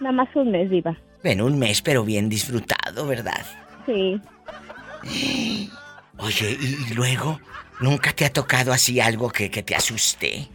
[0.00, 0.96] nada más un mes, Diva.
[1.24, 3.44] Bueno, un mes, pero bien disfrutado, ¿verdad?
[3.86, 4.20] Sí.
[6.18, 7.40] Oye, ¿y, luego?
[7.80, 10.46] ¿Nunca te ha tocado así algo que, que te asuste?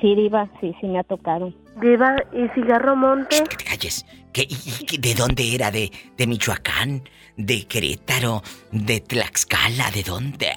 [0.00, 1.52] Sí, Diva, sí, sí me ha tocado.
[1.80, 3.44] Diva, ¿y cigarro monte?
[3.48, 4.04] Que te calles.
[4.32, 5.70] ¿Qué, y, ¿De dónde era?
[5.70, 7.02] ¿De, ¿De Michoacán?
[7.36, 8.42] ¿De Querétaro?
[8.70, 9.90] ¿De Tlaxcala?
[9.90, 10.48] ¿De dónde?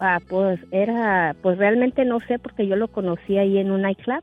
[0.00, 4.22] Ah, pues era, pues realmente no sé porque yo lo conocí ahí en un nightclub.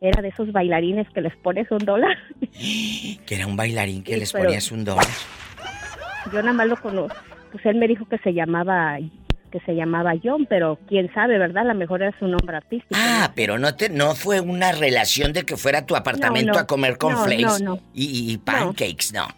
[0.00, 2.16] Era de esos bailarines que les pones un dólar.
[3.26, 5.06] Que era un bailarín que Sí, les ponías un dólar.
[6.32, 7.16] Yo nada más lo conozco.
[7.52, 8.98] Pues él me dijo que se llamaba,
[9.54, 11.62] que se llamaba John, pero quién sabe, ¿verdad?
[11.62, 12.92] A lo mejor era su nombre artístico.
[12.92, 16.58] Ah, pero no te, no fue una relación de que fuera a tu apartamento no.
[16.58, 17.62] a comer con No, flakes.
[17.94, 19.28] Y, y pancakes, no.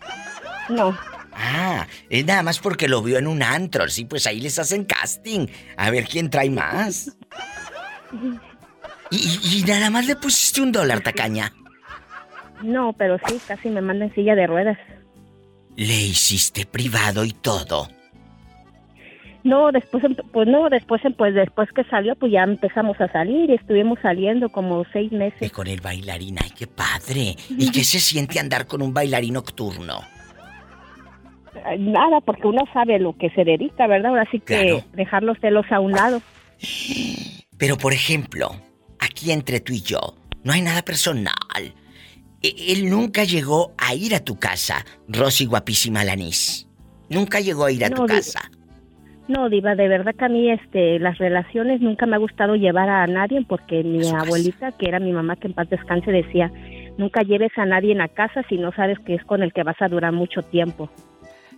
[0.71, 0.99] No.
[1.35, 4.87] Ah, es nada más porque lo vio en un antro, sí, pues ahí les hacen
[4.87, 5.49] casting.
[5.77, 7.15] A ver quién trae más.
[9.09, 11.53] Y, nada más le pusiste un dólar, tacaña.
[12.61, 14.77] No, pero sí, casi me manda en silla de ruedas.
[15.77, 17.89] Le hiciste privado y todo.
[19.47, 23.07] No, después, em- pues no, después, em- pues después que salió, pues ya empezamos a
[23.13, 25.41] salir y estuvimos saliendo como seis meses.
[25.41, 27.37] Y con el bailarín, ay, qué padre.
[27.51, 30.01] ¿Y qué se siente andar con un bailarín nocturno?
[31.79, 34.11] Nada, porque uno sabe lo que se dedica, ¿verdad?
[34.11, 34.85] Ahora sí que Claro.
[34.95, 36.21] dejar los celos a un lado.
[37.57, 38.51] Pero por ejemplo,
[38.99, 40.01] aquí entre tú y yo,
[40.45, 41.35] no hay nada personal.
[42.43, 46.69] E- Él nunca llegó a ir a tu casa, Rosy guapísima Lanís.
[47.09, 48.51] Nunca llegó a ir a tu No, casa.
[49.29, 52.89] No, Diva, de verdad que a mí este, las relaciones nunca me ha gustado llevar
[52.89, 56.51] a nadie porque mi abuelita, que era mi mamá, que en paz descanse, decía,
[56.97, 59.77] nunca lleves a nadie a casa si no sabes que es con el que vas
[59.81, 60.89] a durar mucho tiempo.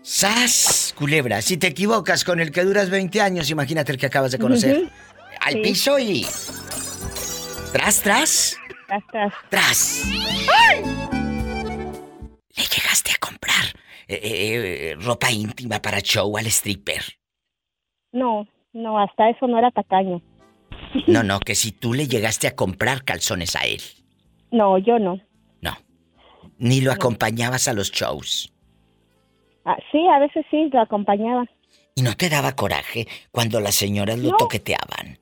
[0.00, 0.94] ¡Sas!
[0.96, 4.38] Culebra, si te equivocas con el que duras 20 años, imagínate el que acabas de
[4.38, 4.88] conocer.
[5.40, 5.60] Al Sí.
[5.60, 6.24] piso y...
[7.72, 8.56] Tras, tras.
[8.86, 9.32] Tras, tras.
[9.50, 10.04] Tras.
[12.56, 13.64] Le llegaste a comprar
[14.08, 17.17] eh, eh, ropa íntima para show al stripper.
[18.12, 20.20] No, no, hasta eso no era tacaño.
[21.06, 23.80] No, no, que si tú le llegaste a comprar calzones a él.
[24.50, 25.20] No, yo no.
[26.58, 28.52] Ni lo acompañabas a los shows.
[29.64, 31.44] Ah, sí, a veces sí, lo acompañaba.
[31.94, 34.36] ¿Y no te daba coraje cuando las señoras lo No.
[34.36, 35.18] toqueteaban?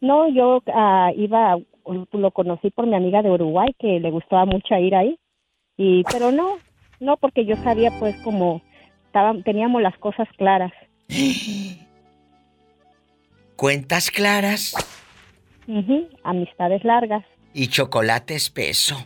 [0.00, 4.74] No, yo ah, iba, lo conocí por mi amiga de Uruguay que le gustaba mucho
[4.76, 5.18] ir ahí.
[5.76, 6.58] Y, pero no,
[7.00, 8.62] no, porque yo sabía pues como
[9.06, 10.72] estaban, teníamos las cosas claras.
[13.56, 14.74] Cuentas claras
[16.22, 17.24] amistades largas.
[17.54, 18.96] y chocolate espeso.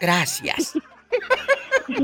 [0.00, 0.72] Gracias.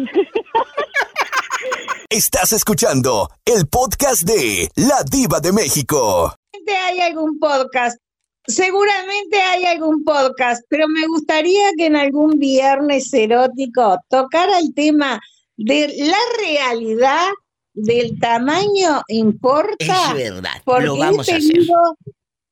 [2.09, 6.34] Estás escuchando el podcast de La Diva de México.
[6.53, 7.99] Seguramente hay algún podcast.
[8.47, 15.20] Seguramente hay algún podcast, pero me gustaría que en algún viernes erótico tocara el tema
[15.57, 17.28] de la realidad
[17.75, 19.77] del tamaño importa.
[19.79, 21.53] Es verdad, Porque lo vamos he a hacer.
[21.53, 21.77] tenido,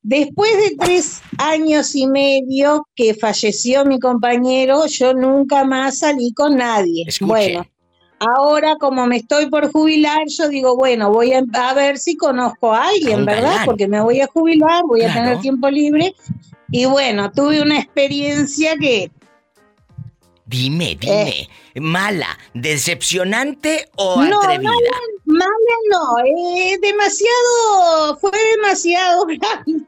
[0.02, 6.56] después de tres años y medio que falleció mi compañero, yo nunca más salí con
[6.56, 7.04] nadie.
[7.06, 7.26] Escuche.
[7.28, 7.66] Bueno,
[8.20, 12.72] ahora como me estoy por jubilar, yo digo, bueno, voy a, a ver si conozco
[12.72, 13.42] a alguien, ¿verdad?
[13.50, 13.64] galán.
[13.66, 16.14] Porque me voy a jubilar, voy a tener tiempo libre.
[16.70, 19.10] Y bueno, tuve una experiencia que
[20.48, 21.46] Dime, dime.
[21.74, 24.28] ¿Mala, decepcionante o Eh.
[24.30, 24.70] no, atrevida?
[24.70, 29.86] mala, mala no, eh, demasiado, fue demasiado grande.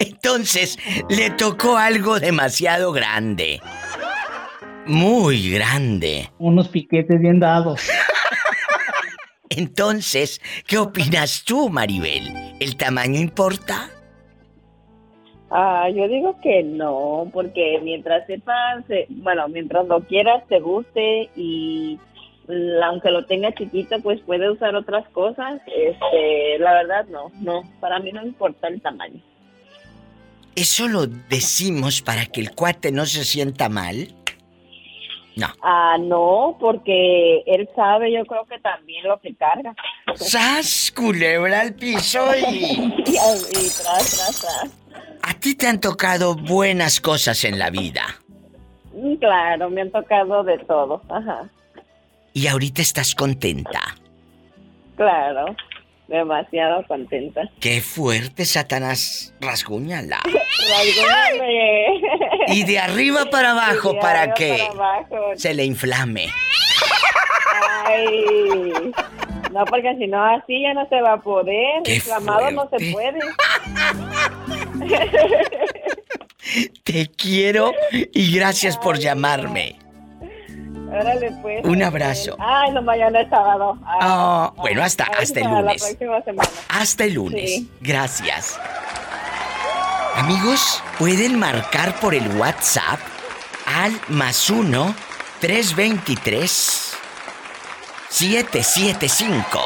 [0.00, 0.78] Entonces,
[1.08, 3.60] le tocó algo demasiado grande.
[4.86, 6.30] Muy grande.
[6.38, 7.80] Unos piquetes bien dados.
[9.48, 12.54] Entonces, ¿qué opinas tú, Maribel?
[12.60, 13.90] ¿El tamaño importa?
[15.50, 21.30] Ah, yo digo que no, porque mientras sepas, eh, bueno, mientras lo quieras, te guste
[21.36, 21.98] y
[22.48, 25.60] l- aunque lo tenga chiquito, pues puede usar otras cosas.
[25.66, 29.20] Este, la verdad no, no, para mí no importa el tamaño.
[30.54, 34.08] ¿Eso lo decimos para que el cuate no se sienta mal?
[35.36, 35.46] No.
[35.62, 39.72] Ah, no, porque él sabe, yo creo que también lo que carga.
[40.16, 40.92] ¡Sas!
[40.94, 42.42] Culebra al piso y...
[43.06, 44.70] y tras, tras, tras.
[45.22, 48.02] A ti te han tocado buenas cosas en la vida.
[48.92, 51.48] Mm, Claro, me han tocado de todo, ajá,
[52.32, 53.80] Y ahorita estás contenta.
[54.96, 55.54] claro.
[56.08, 57.42] demasiado contenta.
[57.60, 59.34] Qué fuerte, Satanás.
[59.40, 60.20] Rasguñala.
[62.48, 64.58] Y de arriba para abajo de para que
[65.36, 66.28] se le inflame.
[67.84, 68.92] Ay.
[69.52, 71.82] No, porque si no, así ya no se va a poder.
[71.84, 73.18] Qué Inflamado no se puede.
[76.84, 79.78] Te quiero y gracias por llamarme.
[80.90, 81.62] Órale, pues.
[81.64, 82.34] Un abrazo.
[82.38, 83.76] Ay, no, mañana es sábado.
[83.84, 85.96] Ay, Ah, bueno, hasta, hasta el lunes.
[86.70, 87.50] Hasta el lunes.
[87.50, 87.70] Sí.
[87.80, 88.58] Gracias.
[90.14, 92.98] Amigos, pueden marcar por el WhatsApp
[93.66, 94.94] al más 1
[95.40, 96.96] 323
[98.08, 99.60] 775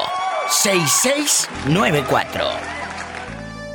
[0.50, 2.82] 6694.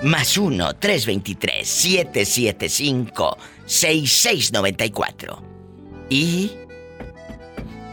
[0.04, 5.44] Más 1 323 775 6694.
[6.10, 6.52] Y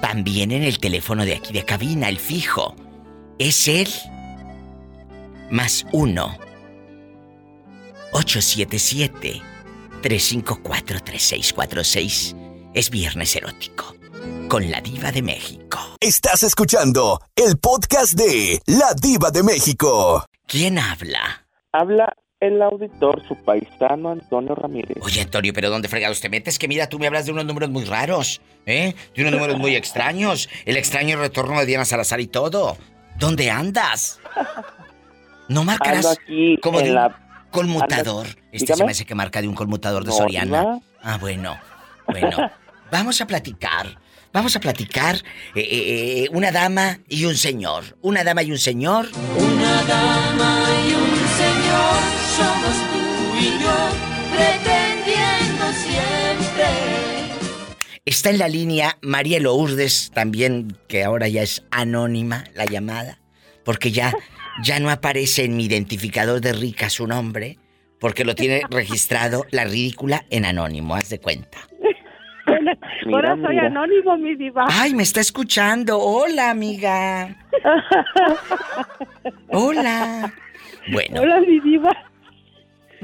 [0.01, 2.77] también en el teléfono de aquí de cabina, el fijo.
[3.39, 3.89] Es el
[5.51, 6.39] más 1
[8.13, 9.43] 877
[10.03, 12.37] 354 3646.
[12.75, 13.97] Es viernes erótico
[14.49, 15.79] con la diva de México.
[16.01, 20.25] Estás escuchando el podcast de La Diva de México.
[20.47, 21.44] ¿Quién habla?
[21.75, 24.99] Habla el auditor, su paisano Antonio Ramírez.
[25.03, 26.59] Oye, Antonio, pero ¿dónde fregados te metes?
[26.59, 28.95] Que mira, tú me hablas de unos números muy raros, ¿eh?
[29.15, 30.49] De unos números muy extraños.
[30.67, 32.77] El extraño retorno de Diana Salazar y todo.
[33.19, 34.21] ¿Dónde andas?
[35.49, 38.27] No marcarás Ando aquí como en de un la- conmutador.
[38.27, 40.81] ando- Este se me hace que marca de un conmutador de No, Soriana.
[41.03, 41.57] Ah, bueno.
[42.07, 42.31] Bueno,
[42.93, 43.99] vamos a platicar.
[44.33, 45.21] Vamos a platicar eh,
[45.61, 47.85] eh, eh, una dama y un señor.
[48.03, 49.07] Una dama y un señor.
[49.39, 50.64] Una dama y un señor
[52.37, 53.77] somos tú y yo,
[54.33, 56.67] pretendiendo siempre.
[58.05, 63.19] Está en la línea María Lourdes, también, que ahora ya es anónima la llamada,
[63.65, 64.13] porque ya,
[64.63, 67.59] ya no aparece en mi identificador de rica su nombre,
[68.01, 71.59] porque lo tiene registrado la ridícula en anónimo, haz de cuenta.
[73.07, 73.67] Ahora soy mira.
[73.67, 74.67] anónimo, mi diva.
[74.69, 75.99] Ay, me está escuchando.
[75.99, 77.37] Hola, amiga.
[79.49, 80.33] Hola.
[80.93, 81.23] Bueno.
[81.23, 81.91] Hola, mi diva.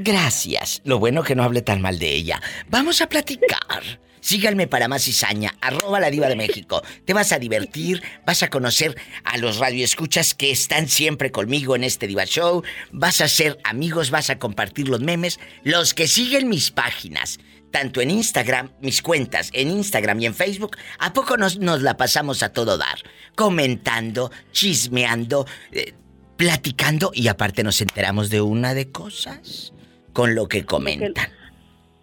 [0.03, 0.81] Gracias.
[0.83, 2.41] Lo bueno que no hable tan mal de ella.
[2.69, 3.99] Vamos a platicar.
[4.19, 6.81] Síganme para más cizaña, arroba la diva de México.
[7.05, 11.83] Te vas a divertir, vas a conocer a los radioescuchas que están siempre conmigo en
[11.83, 12.63] este Diva Show.
[12.91, 15.39] Vas a ser amigos, vas a compartir los memes.
[15.63, 17.39] Los que siguen mis páginas,
[17.69, 21.95] tanto en Instagram, mis cuentas en Instagram y en Facebook, ¿a poco nos, nos la
[21.95, 22.99] pasamos a todo dar?
[23.35, 25.93] Comentando, chismeando, eh,
[26.37, 29.73] platicando y aparte nos enteramos de una de cosas
[30.13, 31.29] con lo que comentan.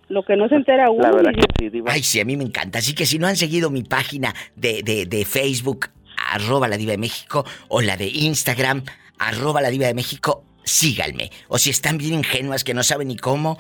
[0.09, 1.09] Lo que no se entera uno.
[1.11, 1.47] mi diva.
[1.59, 1.93] sí, Diva.
[1.93, 2.79] Ay, sí, a mí me encanta.
[2.79, 5.91] Así que si no han seguido mi página de, de, de Facebook,
[6.31, 8.85] arroba la diva de México, o la de Instagram,
[9.19, 11.31] arroba la diva de México, síganme.
[11.49, 13.59] O si están bien ingenuas que no saben ni cómo,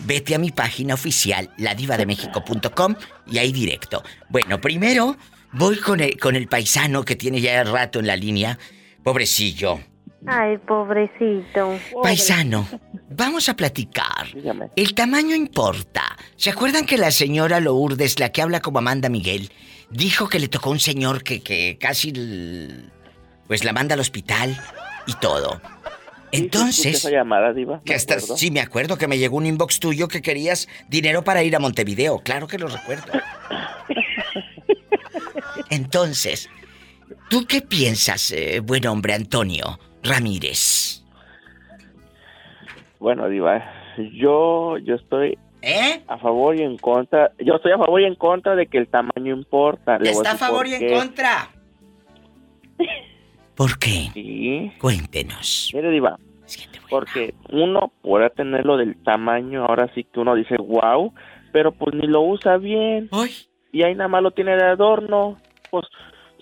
[0.00, 2.94] vete a mi página oficial, ladivademexico.com,
[3.26, 4.02] y ahí directo.
[4.28, 5.16] Bueno, primero
[5.52, 8.58] voy con el, con el paisano que tiene ya rato en la línea.
[9.02, 9.93] Pobrecillo.
[10.26, 11.78] Ay, pobrecito.
[12.02, 12.66] Paisano,
[13.10, 14.26] vamos a platicar.
[14.76, 16.16] El tamaño importa.
[16.36, 19.50] ¿Se acuerdan que la señora Lourdes, la que habla como Amanda Miguel,
[19.90, 22.90] dijo que le tocó un señor que, que casi l-
[23.46, 24.58] pues la manda al hospital
[25.06, 25.60] y todo?
[26.32, 27.80] Entonces, esa llamada, Diva.
[27.84, 28.36] que hasta, acuerdo.
[28.36, 31.60] sí me acuerdo que me llegó un inbox tuyo que querías dinero para ir a
[31.60, 32.18] Montevideo.
[32.20, 33.04] Claro que lo recuerdo.
[35.70, 36.48] Entonces,
[37.30, 41.02] ¿tú qué piensas, eh, buen hombre Antonio Ramírez?
[43.00, 43.64] Bueno, Diva,
[44.12, 46.02] yo, yo estoy ¿Eh?
[46.06, 47.32] a favor y en contra.
[47.38, 49.98] Yo estoy a favor y en contra de que el tamaño importa.
[49.98, 51.48] Le ¿Está a favor y en contra?
[53.54, 54.10] ¿Por qué?
[54.12, 54.72] Sí.
[54.80, 55.70] Cuéntenos.
[55.74, 56.18] Mire, Diva.
[56.90, 61.12] Porque uno puede tenerlo del tamaño, ahora sí que uno dice wow,
[61.52, 63.08] pero pues ni lo usa bien.
[63.72, 65.38] Y ahí nada más lo tiene de adorno.
[65.70, 65.86] Pues,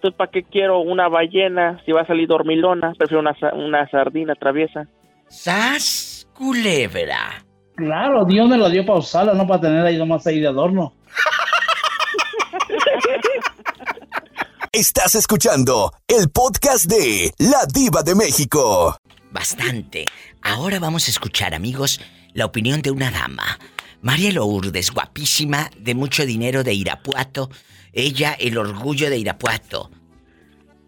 [0.02, 2.92] entonces, ¿para qué quiero una ballena si va a salir dormilona?
[2.98, 4.88] Prefiero una, una sardina traviesa.
[5.28, 6.26] ¡Sas!
[6.34, 7.44] Culebra.
[7.76, 10.92] Claro, Dios me lo dio para usarla, no para tener ahí nomás ahí de adorno.
[14.72, 18.96] Estás escuchando el podcast de La Diva de México.
[19.30, 20.06] Bastante.
[20.42, 22.00] Ahora vamos a escuchar, amigos,
[22.34, 23.56] la opinión de una dama.
[24.00, 27.50] María Lourdes, guapísima, de mucho dinero de Irapuato.
[27.92, 29.90] Ella, el orgullo de Irapuato.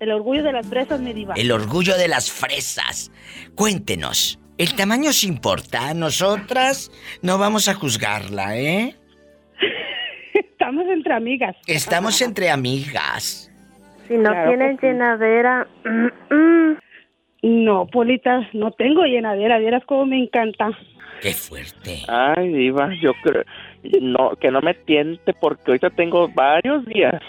[0.00, 1.34] El orgullo de las fresas, mi diva.
[1.36, 3.10] El orgullo de las fresas.
[3.54, 5.94] Cuéntenos, ¿el tamaño se importa?
[5.94, 6.90] Nosotras
[7.22, 8.94] no vamos a juzgarla, ¿eh?
[10.34, 11.56] Estamos entre amigas.
[11.66, 13.50] Estamos entre amigas.
[14.08, 14.86] Si no Claro sí.
[14.86, 16.78] llenadera, mm, mm,
[17.64, 20.70] No, Polita, no tengo llenadera, vieras cómo me encanta.
[21.24, 22.02] Qué fuerte.
[22.06, 23.44] Ay, diva, yo creo
[24.02, 27.14] no que no me tiente porque ahorita tengo varios días.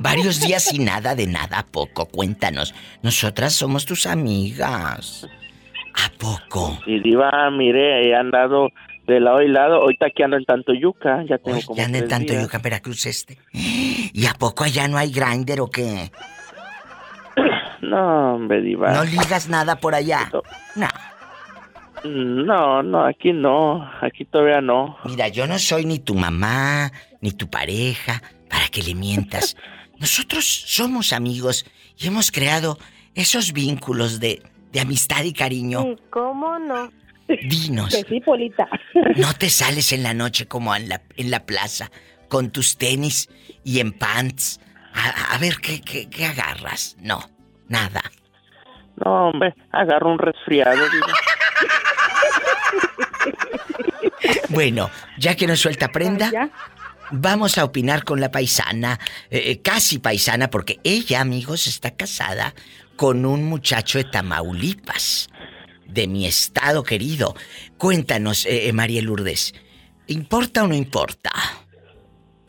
[0.00, 2.06] Varios días y nada de nada a poco.
[2.06, 2.74] Cuéntanos.
[3.02, 5.28] Nosotras somos tus amigas.
[5.94, 6.80] ¿A poco?
[6.86, 8.70] Y diva, mire, he andado
[9.06, 9.82] de lado y lado.
[9.82, 11.24] Ahorita aquí ando en Tantoyuca.
[11.28, 12.44] Ya tengo como Ya anda en tres tanto días.
[12.44, 13.38] Yuca, Veracruz este.
[13.52, 16.10] ¿Y a poco allá no hay grinder o qué?
[17.82, 18.94] No, hombre, diva.
[18.94, 20.30] ¿No ligas nada por allá?
[20.32, 20.40] No.
[20.76, 20.88] No,
[22.04, 23.90] no, aquí no.
[24.00, 24.96] Aquí todavía no.
[25.04, 29.56] Mira, yo no soy ni tu mamá, ni tu pareja, para que le mientas.
[29.98, 31.64] Nosotros somos amigos
[31.96, 32.78] y hemos creado
[33.14, 34.42] esos vínculos de,
[34.72, 35.96] de amistad y cariño.
[36.10, 36.90] ¿Cómo no?
[37.28, 37.94] Dinos.
[37.94, 38.68] Que sí, Polita.
[39.16, 41.90] No te sales en la noche como en la, en la plaza,
[42.28, 43.28] con tus tenis
[43.64, 44.60] y en pants.
[44.92, 46.96] A, a ver, ¿qué, qué, qué agarras?
[47.00, 47.20] No,
[47.68, 48.02] nada.
[49.04, 51.06] No, hombre, agarro un resfriado, diva.
[54.48, 56.50] Bueno, ya que nos suelta prenda,
[57.10, 58.98] vamos a opinar con la paisana,
[59.30, 62.54] eh, eh, casi paisana, porque ella, amigos, está casada
[62.96, 65.28] con un muchacho de Tamaulipas,
[65.86, 67.34] de mi estado querido.
[67.78, 69.54] Cuéntanos, eh, eh, María Lourdes,
[70.06, 71.30] ¿importa o no importa?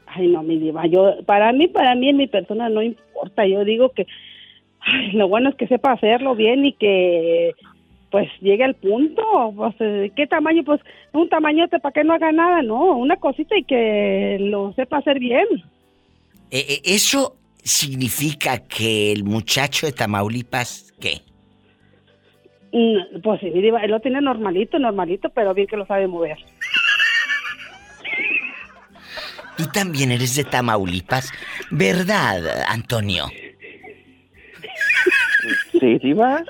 [0.08, 3.46] Ay, no, mi diva, yo, para mí, para mí en mi persona no importa.
[3.46, 4.08] Yo digo que
[4.80, 7.54] ay, lo bueno es que sepa hacerlo bien y que
[8.16, 9.22] pues llegue al punto.
[9.58, 10.64] Pues, eh, ¿Qué tamaño?
[10.64, 10.80] Pues
[11.12, 15.20] un tamañote para que no haga nada, no, una cosita y que lo sepa hacer
[15.20, 15.46] bien.
[16.50, 21.24] Eh, eh, ¿Eso significa que el muchacho de Tamaulipas, qué?
[22.72, 26.38] Mm, Pues sí, él lo tiene normalito, normalito, pero bien que lo sabe mover.
[29.58, 31.34] Tú también eres de Tamaulipas,
[31.70, 33.26] ¿verdad, Antonio?
[35.72, 36.44] Sí, diva.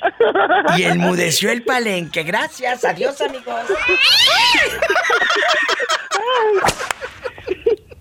[0.78, 2.24] Y enmudeció el palenque.
[2.24, 3.62] Gracias, adiós, amigos.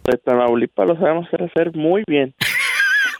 [0.05, 2.35] De Tamaulipas lo sabemos hacer muy bien.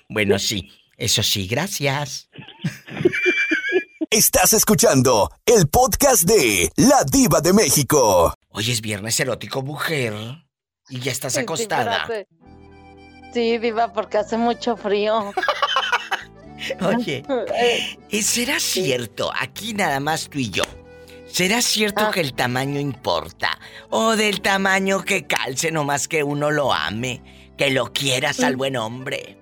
[0.09, 2.29] Bueno, sí, eso sí, gracias.
[4.11, 8.35] Estás escuchando el podcast de La Diva de México.
[8.51, 10.13] Hoy es viernes erótico, mujer.
[10.91, 12.07] Y ya estás Sí, acostada.
[13.33, 15.33] Sí, diva, porque hace mucho frío.
[16.81, 17.23] Oye,
[18.11, 20.65] ¿y ¿será cierto, aquí nada más tú y yo,
[21.27, 23.59] ¿será cierto que el tamaño importa?
[23.91, 27.23] ¿O del tamaño que calce nomás que uno lo ame,
[27.57, 29.39] que lo quieras al buen hombre?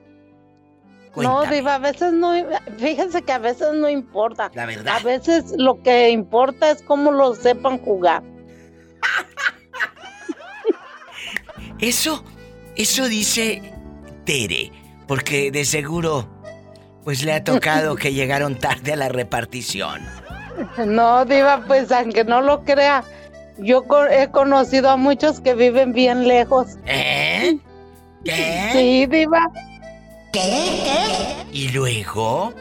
[1.17, 2.33] No, diva, a veces no,
[2.79, 4.51] fíjese que a veces no importa.
[4.55, 4.97] La verdad.
[4.97, 8.23] A veces lo que importa es cómo lo sepan jugar.
[11.79, 12.25] Eso,
[12.77, 13.61] eso dice
[14.25, 14.71] Tere,
[15.09, 16.29] porque de seguro,
[17.05, 20.01] pues le ha tocado que llegaron tarde a la repartición.
[20.87, 23.05] No, diva, pues aunque no lo crea,
[23.59, 26.77] yo he conocido a muchos que viven bien lejos.
[26.87, 27.59] ¿Eh?
[28.25, 28.71] ¿Qué?
[28.73, 29.51] Sí, diva.
[31.53, 32.53] ¿Y luego?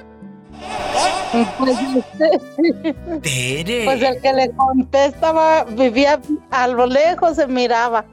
[1.58, 1.78] Pues,
[3.22, 3.86] Tere.
[3.86, 6.20] pues el que le contestaba vivía
[6.52, 8.06] a lo lejos, se miraba.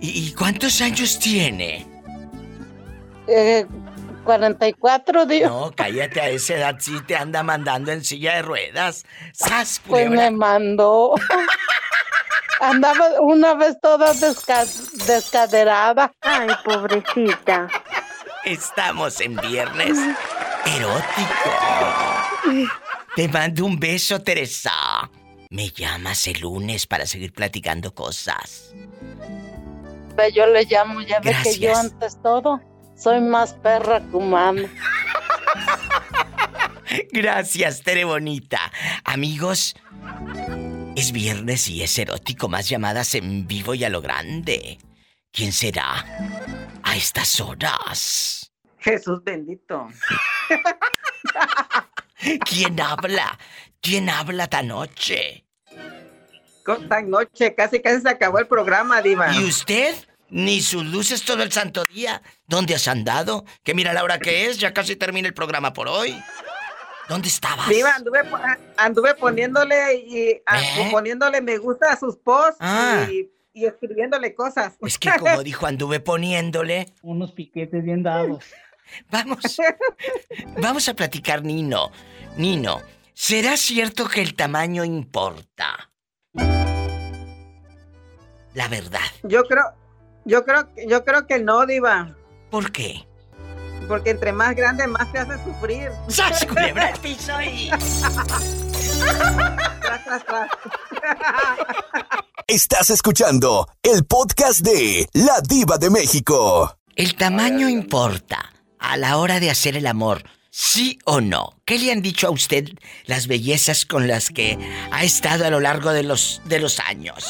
[0.00, 1.86] ¿Y, y cuántos años tiene?
[3.28, 3.64] Eh,
[4.36, 5.48] 44, diva.
[5.48, 9.04] No, cállate, a esa edad sí te anda mandando en silla de ruedas.
[9.32, 11.14] ¡Sas, Pues me mandó.
[12.60, 14.66] Andaba una vez toda desca-
[15.06, 16.12] descaderada.
[16.20, 17.66] Ay, pobrecita.
[18.44, 19.98] Estamos en viernes
[20.66, 21.50] erótico.
[23.16, 24.72] Te mando un beso, Teresa.
[25.50, 28.72] Me llamas el lunes para seguir platicando cosas.
[30.16, 32.60] Ve, Yo le llamo, ya ve que yo antes todo
[33.00, 34.68] soy más perra que humana.
[37.12, 38.72] Gracias, Tere Bonita.
[39.04, 39.76] Amigos,
[40.96, 44.78] es viernes y es erótico, más llamadas en vivo y a lo grande.
[45.32, 46.04] ¿Quién será?
[46.82, 48.52] A estas horas.
[48.78, 49.88] Jesús bendito.
[52.44, 53.38] ¿Quién habla?
[53.80, 55.44] ¿Quién habla esta noche?
[56.66, 59.34] Esta noche casi casi se acabó el programa, Diva.
[59.34, 59.94] ¿Y usted?
[60.30, 62.22] Ni sus luces todo el santo día.
[62.46, 63.44] ¿Dónde has andado?
[63.64, 66.16] Que mira la hora que es, ya casi termina el programa por hoy.
[67.08, 67.68] ¿Dónde estabas?
[67.68, 68.20] Diva, anduve,
[68.76, 70.42] anduve poniéndole y ¿Eh?
[70.92, 73.08] poniéndole me gusta a sus posts Ah.
[73.10, 74.74] y, y escribiéndole cosas.
[74.80, 76.92] Es que como dijo, anduve poniéndole.
[77.02, 78.44] Unos piquetes bien dados.
[79.10, 79.38] Vamos.
[80.58, 81.90] Vamos a platicar, Nino.
[82.36, 82.80] Nino,
[83.12, 85.90] ¿será cierto que el tamaño importa?
[88.54, 89.00] La verdad.
[89.22, 89.64] Yo creo,
[90.24, 92.16] yo creo, yo creo que no, Diva.
[92.50, 93.06] ¿Por qué?
[93.90, 95.90] porque entre más grande, más te hace sufrir.
[96.06, 97.32] ¡Sas, culebra el piso
[99.80, 100.50] tras, tras, tras.
[102.46, 106.78] Estás escuchando el podcast de La Diva de México.
[106.94, 110.22] El tamaño importa a la hora de hacer el amor.
[110.50, 111.60] ¿Sí o no?
[111.64, 112.68] ¿Qué le han dicho a usted
[113.06, 114.56] las bellezas con las que
[114.92, 117.26] ha estado a lo largo de los, de los años?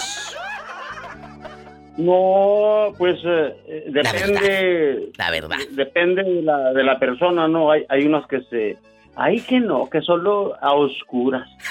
[2.00, 5.10] No, pues eh, eh, depende.
[5.18, 5.58] La verdad.
[5.70, 7.70] Depende de la, de la persona, ¿no?
[7.70, 8.76] Hay, hay unas que se.
[9.16, 11.48] Hay que no, que solo a oscuras.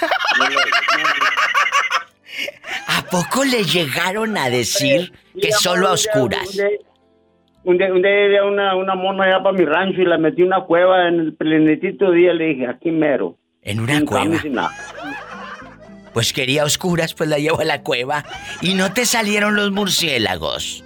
[2.86, 6.58] ¿A poco le llegaron a decir que solo a oscuras?
[7.64, 10.48] Un día, un día una, una mona allá para mi rancho y la metí en
[10.48, 12.32] una cueva en el plenitito día.
[12.32, 13.36] Le dije, aquí mero.
[13.62, 14.22] En una Sin cueva.
[14.22, 14.70] cambio, sin nada.
[16.12, 18.24] Pues quería oscuras, pues la llevo a la cueva.
[18.60, 20.84] Y no te salieron los murciélagos.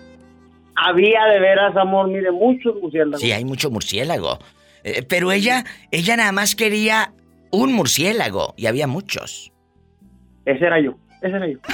[0.76, 3.20] Había de veras, amor, mire, muchos murciélagos.
[3.20, 4.38] Sí, hay mucho murciélago.
[4.82, 7.12] Eh, pero ella, ella nada más quería
[7.50, 9.52] un murciélago y había muchos.
[10.44, 11.58] Ese era yo, ese era yo.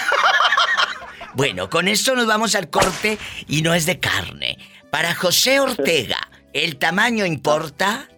[1.34, 3.16] Bueno, con esto nos vamos al corte
[3.46, 4.58] y no es de carne.
[4.90, 6.18] Para José Ortega,
[6.52, 8.08] ¿el tamaño importa?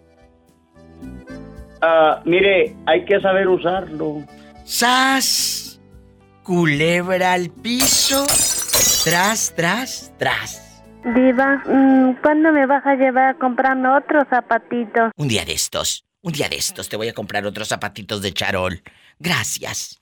[1.81, 4.23] Ah, mire, hay que saber usarlo.
[4.65, 5.79] ¡Sas!
[6.43, 8.25] Culebra al piso.
[9.03, 10.83] Tras, tras, tras.
[11.03, 15.11] Diva, mm, ¿cuándo me vas a llevar a comprarme otros zapatitos?
[15.17, 18.33] Un día de estos, un día de estos te voy a comprar otros zapatitos de
[18.33, 18.81] charol.
[19.19, 19.99] Gracias.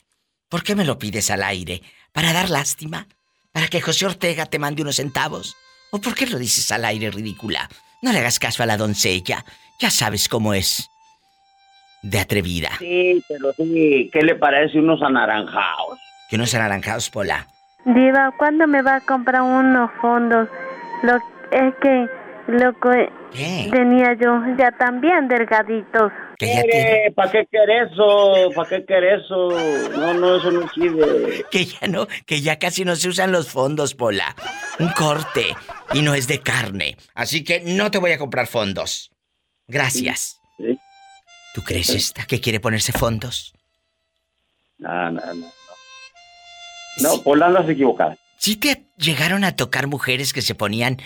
[0.48, 1.82] ¿Por qué me lo pides al aire?
[2.12, 3.08] ¿Para dar lástima?
[3.52, 5.56] ¿Para que José Ortega te mande unos centavos?
[5.90, 7.68] ¿O por qué lo dices al aire, ridícula?
[8.04, 9.44] No le hagas caso a la doncella.
[9.80, 10.91] Ya sabes cómo es.
[12.02, 12.70] De atrevida.
[12.80, 16.00] Sí, pero sí, ¿qué le parece unos anaranjados?
[16.30, 17.48] Que unos anaranjados, Pola.
[17.86, 20.48] Diva, ¿cuándo me vas a comprar unos fondos?
[21.04, 21.16] Lo,
[21.52, 22.08] es que
[22.48, 23.70] lo que ¿Qué?
[23.72, 26.12] tenía yo ya también delgaditos.
[26.40, 28.50] Mire, ¿para qué querés eso?
[28.56, 29.50] ¿Para qué querés eso?
[29.96, 31.46] No, no, eso no sirve.
[31.52, 34.36] Que ya no, que ya casi no se usan los fondos, Pola.
[34.80, 35.56] Un corte.
[35.94, 36.98] Y no es de carne.
[37.14, 39.12] Así que no te voy a comprar fondos.
[39.68, 40.41] Gracias.
[41.54, 41.62] Sí.
[41.62, 43.54] ¿Tú crees esta que quiere ponerse fondos?
[44.78, 45.52] No, no, no.
[47.02, 48.18] No, Pola andas equivocada.
[48.38, 50.98] ¿Sí te llegaron a tocar mujeres que se ponían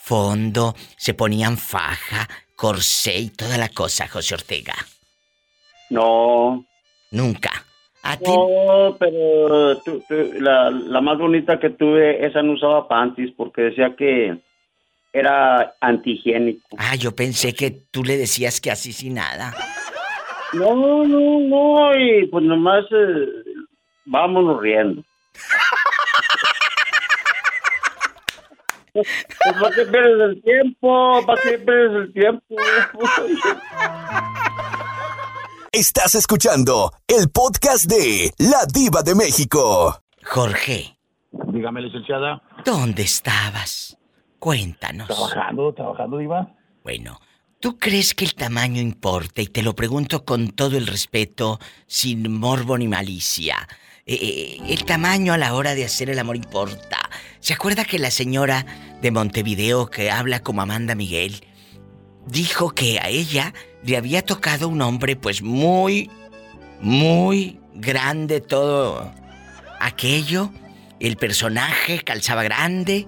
[0.00, 4.74] fondo, se ponían faja, corsé y toda la cosa, José Ortega?
[5.90, 6.64] No.
[7.10, 7.50] Nunca.
[8.02, 8.24] ¿A ti?
[8.30, 13.62] No, pero tú- tú- la, la más bonita que tuve, esa no usaba panties porque
[13.62, 14.38] decía que
[15.12, 16.68] era antihigiénico.
[16.78, 19.54] Ah, yo pensé que tú le decías que así sin nada.
[20.52, 23.26] No, no, no, y pues nomás eh,
[24.06, 25.02] vámonos riendo.
[28.92, 29.06] Pues,
[29.60, 31.24] ¿Para qué pierdes el tiempo?
[31.26, 32.56] ¿Para qué pierdes el tiempo?
[35.70, 40.00] Estás escuchando el podcast de La Diva de México.
[40.24, 40.96] Jorge,
[41.30, 42.42] Dígame, licenciada.
[42.64, 43.97] ¿dónde estabas?
[44.38, 45.08] Cuéntanos.
[45.08, 46.54] Trabajando, trabajando, Diva.
[46.84, 47.20] Bueno,
[47.60, 49.42] ¿tú crees que el tamaño importa?
[49.42, 53.56] Y te lo pregunto con todo el respeto, sin morbo ni malicia.
[54.06, 56.98] Eh, eh, el tamaño a la hora de hacer el amor importa.
[57.40, 58.64] ¿Se acuerda que la señora
[59.02, 61.44] de Montevideo que habla como Amanda Miguel
[62.26, 63.52] dijo que a ella
[63.84, 66.10] le había tocado un hombre pues muy,
[66.80, 69.12] muy grande todo
[69.80, 70.50] aquello?
[71.00, 73.06] El personaje calzaba grande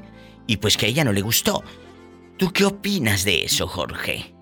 [0.50, 1.62] y pues que a ella no le gustó.
[2.36, 4.34] ¿Tú qué opinas de eso, Jorge?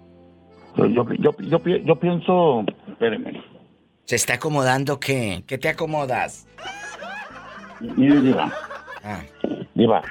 [0.77, 2.65] Yo, yo, yo, yo, pi- yo pienso.
[2.89, 3.43] Espéreme.
[4.07, 5.45] ¿Se está acomodando qué?
[5.47, 6.47] ¿Qué te acomodas?
[7.97, 8.51] Mire, Diva.
[9.05, 9.21] Ah,
[9.75, 10.03] Diva.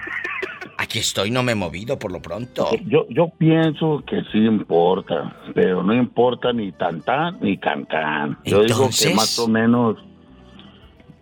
[0.77, 2.69] aquí estoy, no me he movido por lo pronto.
[2.85, 8.37] Yo, yo pienso que sí importa, pero no importa ni tan tan ni can can.
[8.45, 9.97] Yo digo que más o menos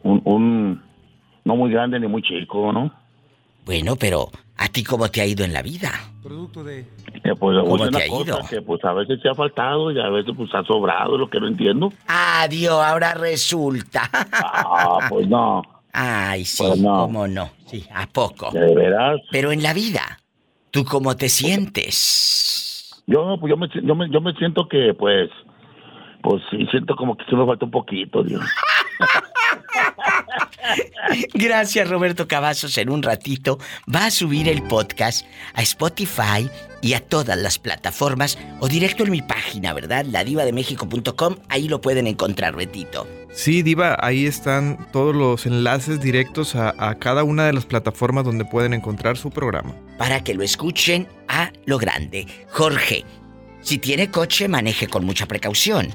[0.03, 0.84] un, un
[1.45, 2.91] no muy grande ni muy chico, ¿no?
[3.65, 5.91] Bueno, pero ¿a ti cómo te ha ido en la vida?
[6.23, 6.80] Producto de...
[6.80, 8.40] Eh, pues ¿Cómo te ha ido?
[8.49, 11.40] que pues a veces se ha faltado y a veces pues ha sobrado, lo que
[11.40, 11.91] no entiendo.
[12.07, 14.10] Adiós, ahora resulta.
[14.32, 15.61] Ah, pues no.
[15.94, 17.03] Ay, sí, Pues no.
[17.03, 17.49] cómo no.
[17.68, 18.52] Sí, ¿a poco?
[18.52, 19.22] De veras.
[19.32, 20.19] Pero en la vida,
[20.72, 23.02] ¿tú cómo te sientes?
[23.07, 25.30] Yo, pues yo me, yo me, yo me siento que pues,
[26.22, 28.41] pues sí siento como que sí me falta un poquito, Dios.
[31.33, 32.77] Gracias, Roberto Cavazos.
[32.77, 33.59] En un ratito
[33.93, 36.49] va a subir el podcast a Spotify
[36.81, 40.05] y a todas las plataformas o directo en mi página, ¿verdad?
[40.05, 41.35] Ladivademexico.com.
[41.49, 43.07] Ahí lo pueden encontrar, Betito.
[43.33, 48.23] Sí, Diva, ahí están todos los enlaces directos a, a cada una de las plataformas
[48.23, 49.75] donde pueden encontrar su programa.
[49.97, 52.27] Para que lo escuchen a lo grande.
[52.51, 53.03] Jorge,
[53.61, 55.93] Si tiene coche, maneje con mucha precaución.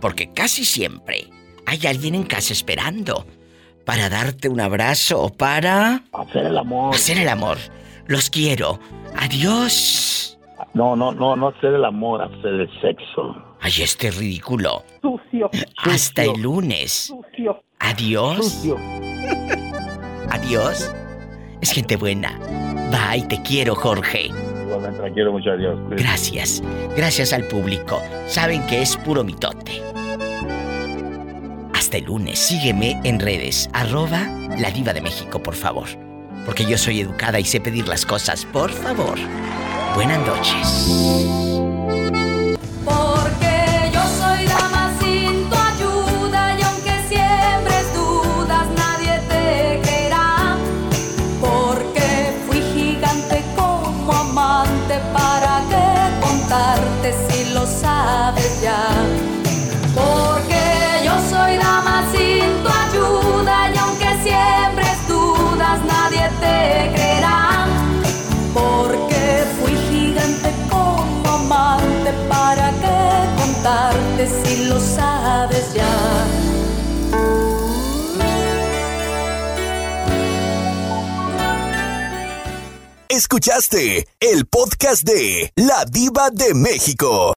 [0.00, 1.26] Porque casi siempre
[1.66, 3.26] hay alguien en casa esperando
[3.84, 6.02] para darte un abrazo o para...
[6.12, 6.94] Hacer el amor.
[6.94, 7.58] Hacer el amor.
[8.06, 8.78] Los quiero.
[9.16, 10.38] Adiós.
[10.72, 13.36] No, no, no, no hacer el amor, hacer el sexo.
[13.60, 14.82] Ay, este ridículo.
[15.00, 15.50] Sucio.
[15.78, 16.92] Hasta el lunes.
[16.92, 17.62] Sucio.
[17.78, 18.36] Adiós.
[18.44, 18.76] Sucio.
[20.30, 20.92] Adiós.
[21.60, 22.38] Es gente buena.
[22.90, 24.26] Bye, te quiero, Jorge.
[24.26, 25.78] Igualmente, te quiero mucho, adiós.
[25.90, 26.62] Gracias.
[26.96, 28.00] Gracias al público.
[28.26, 29.82] Saben que es puro mitote.
[31.94, 32.38] El lunes.
[32.38, 33.70] Sígueme en redes.
[33.72, 34.26] Arroba
[34.58, 35.88] la diva de México, por favor.
[36.44, 39.18] Porque yo soy educada y sé pedir las cosas, por favor.
[39.94, 40.88] Buenas noches.
[83.14, 87.34] Escuchaste el podcast de La Diva de México.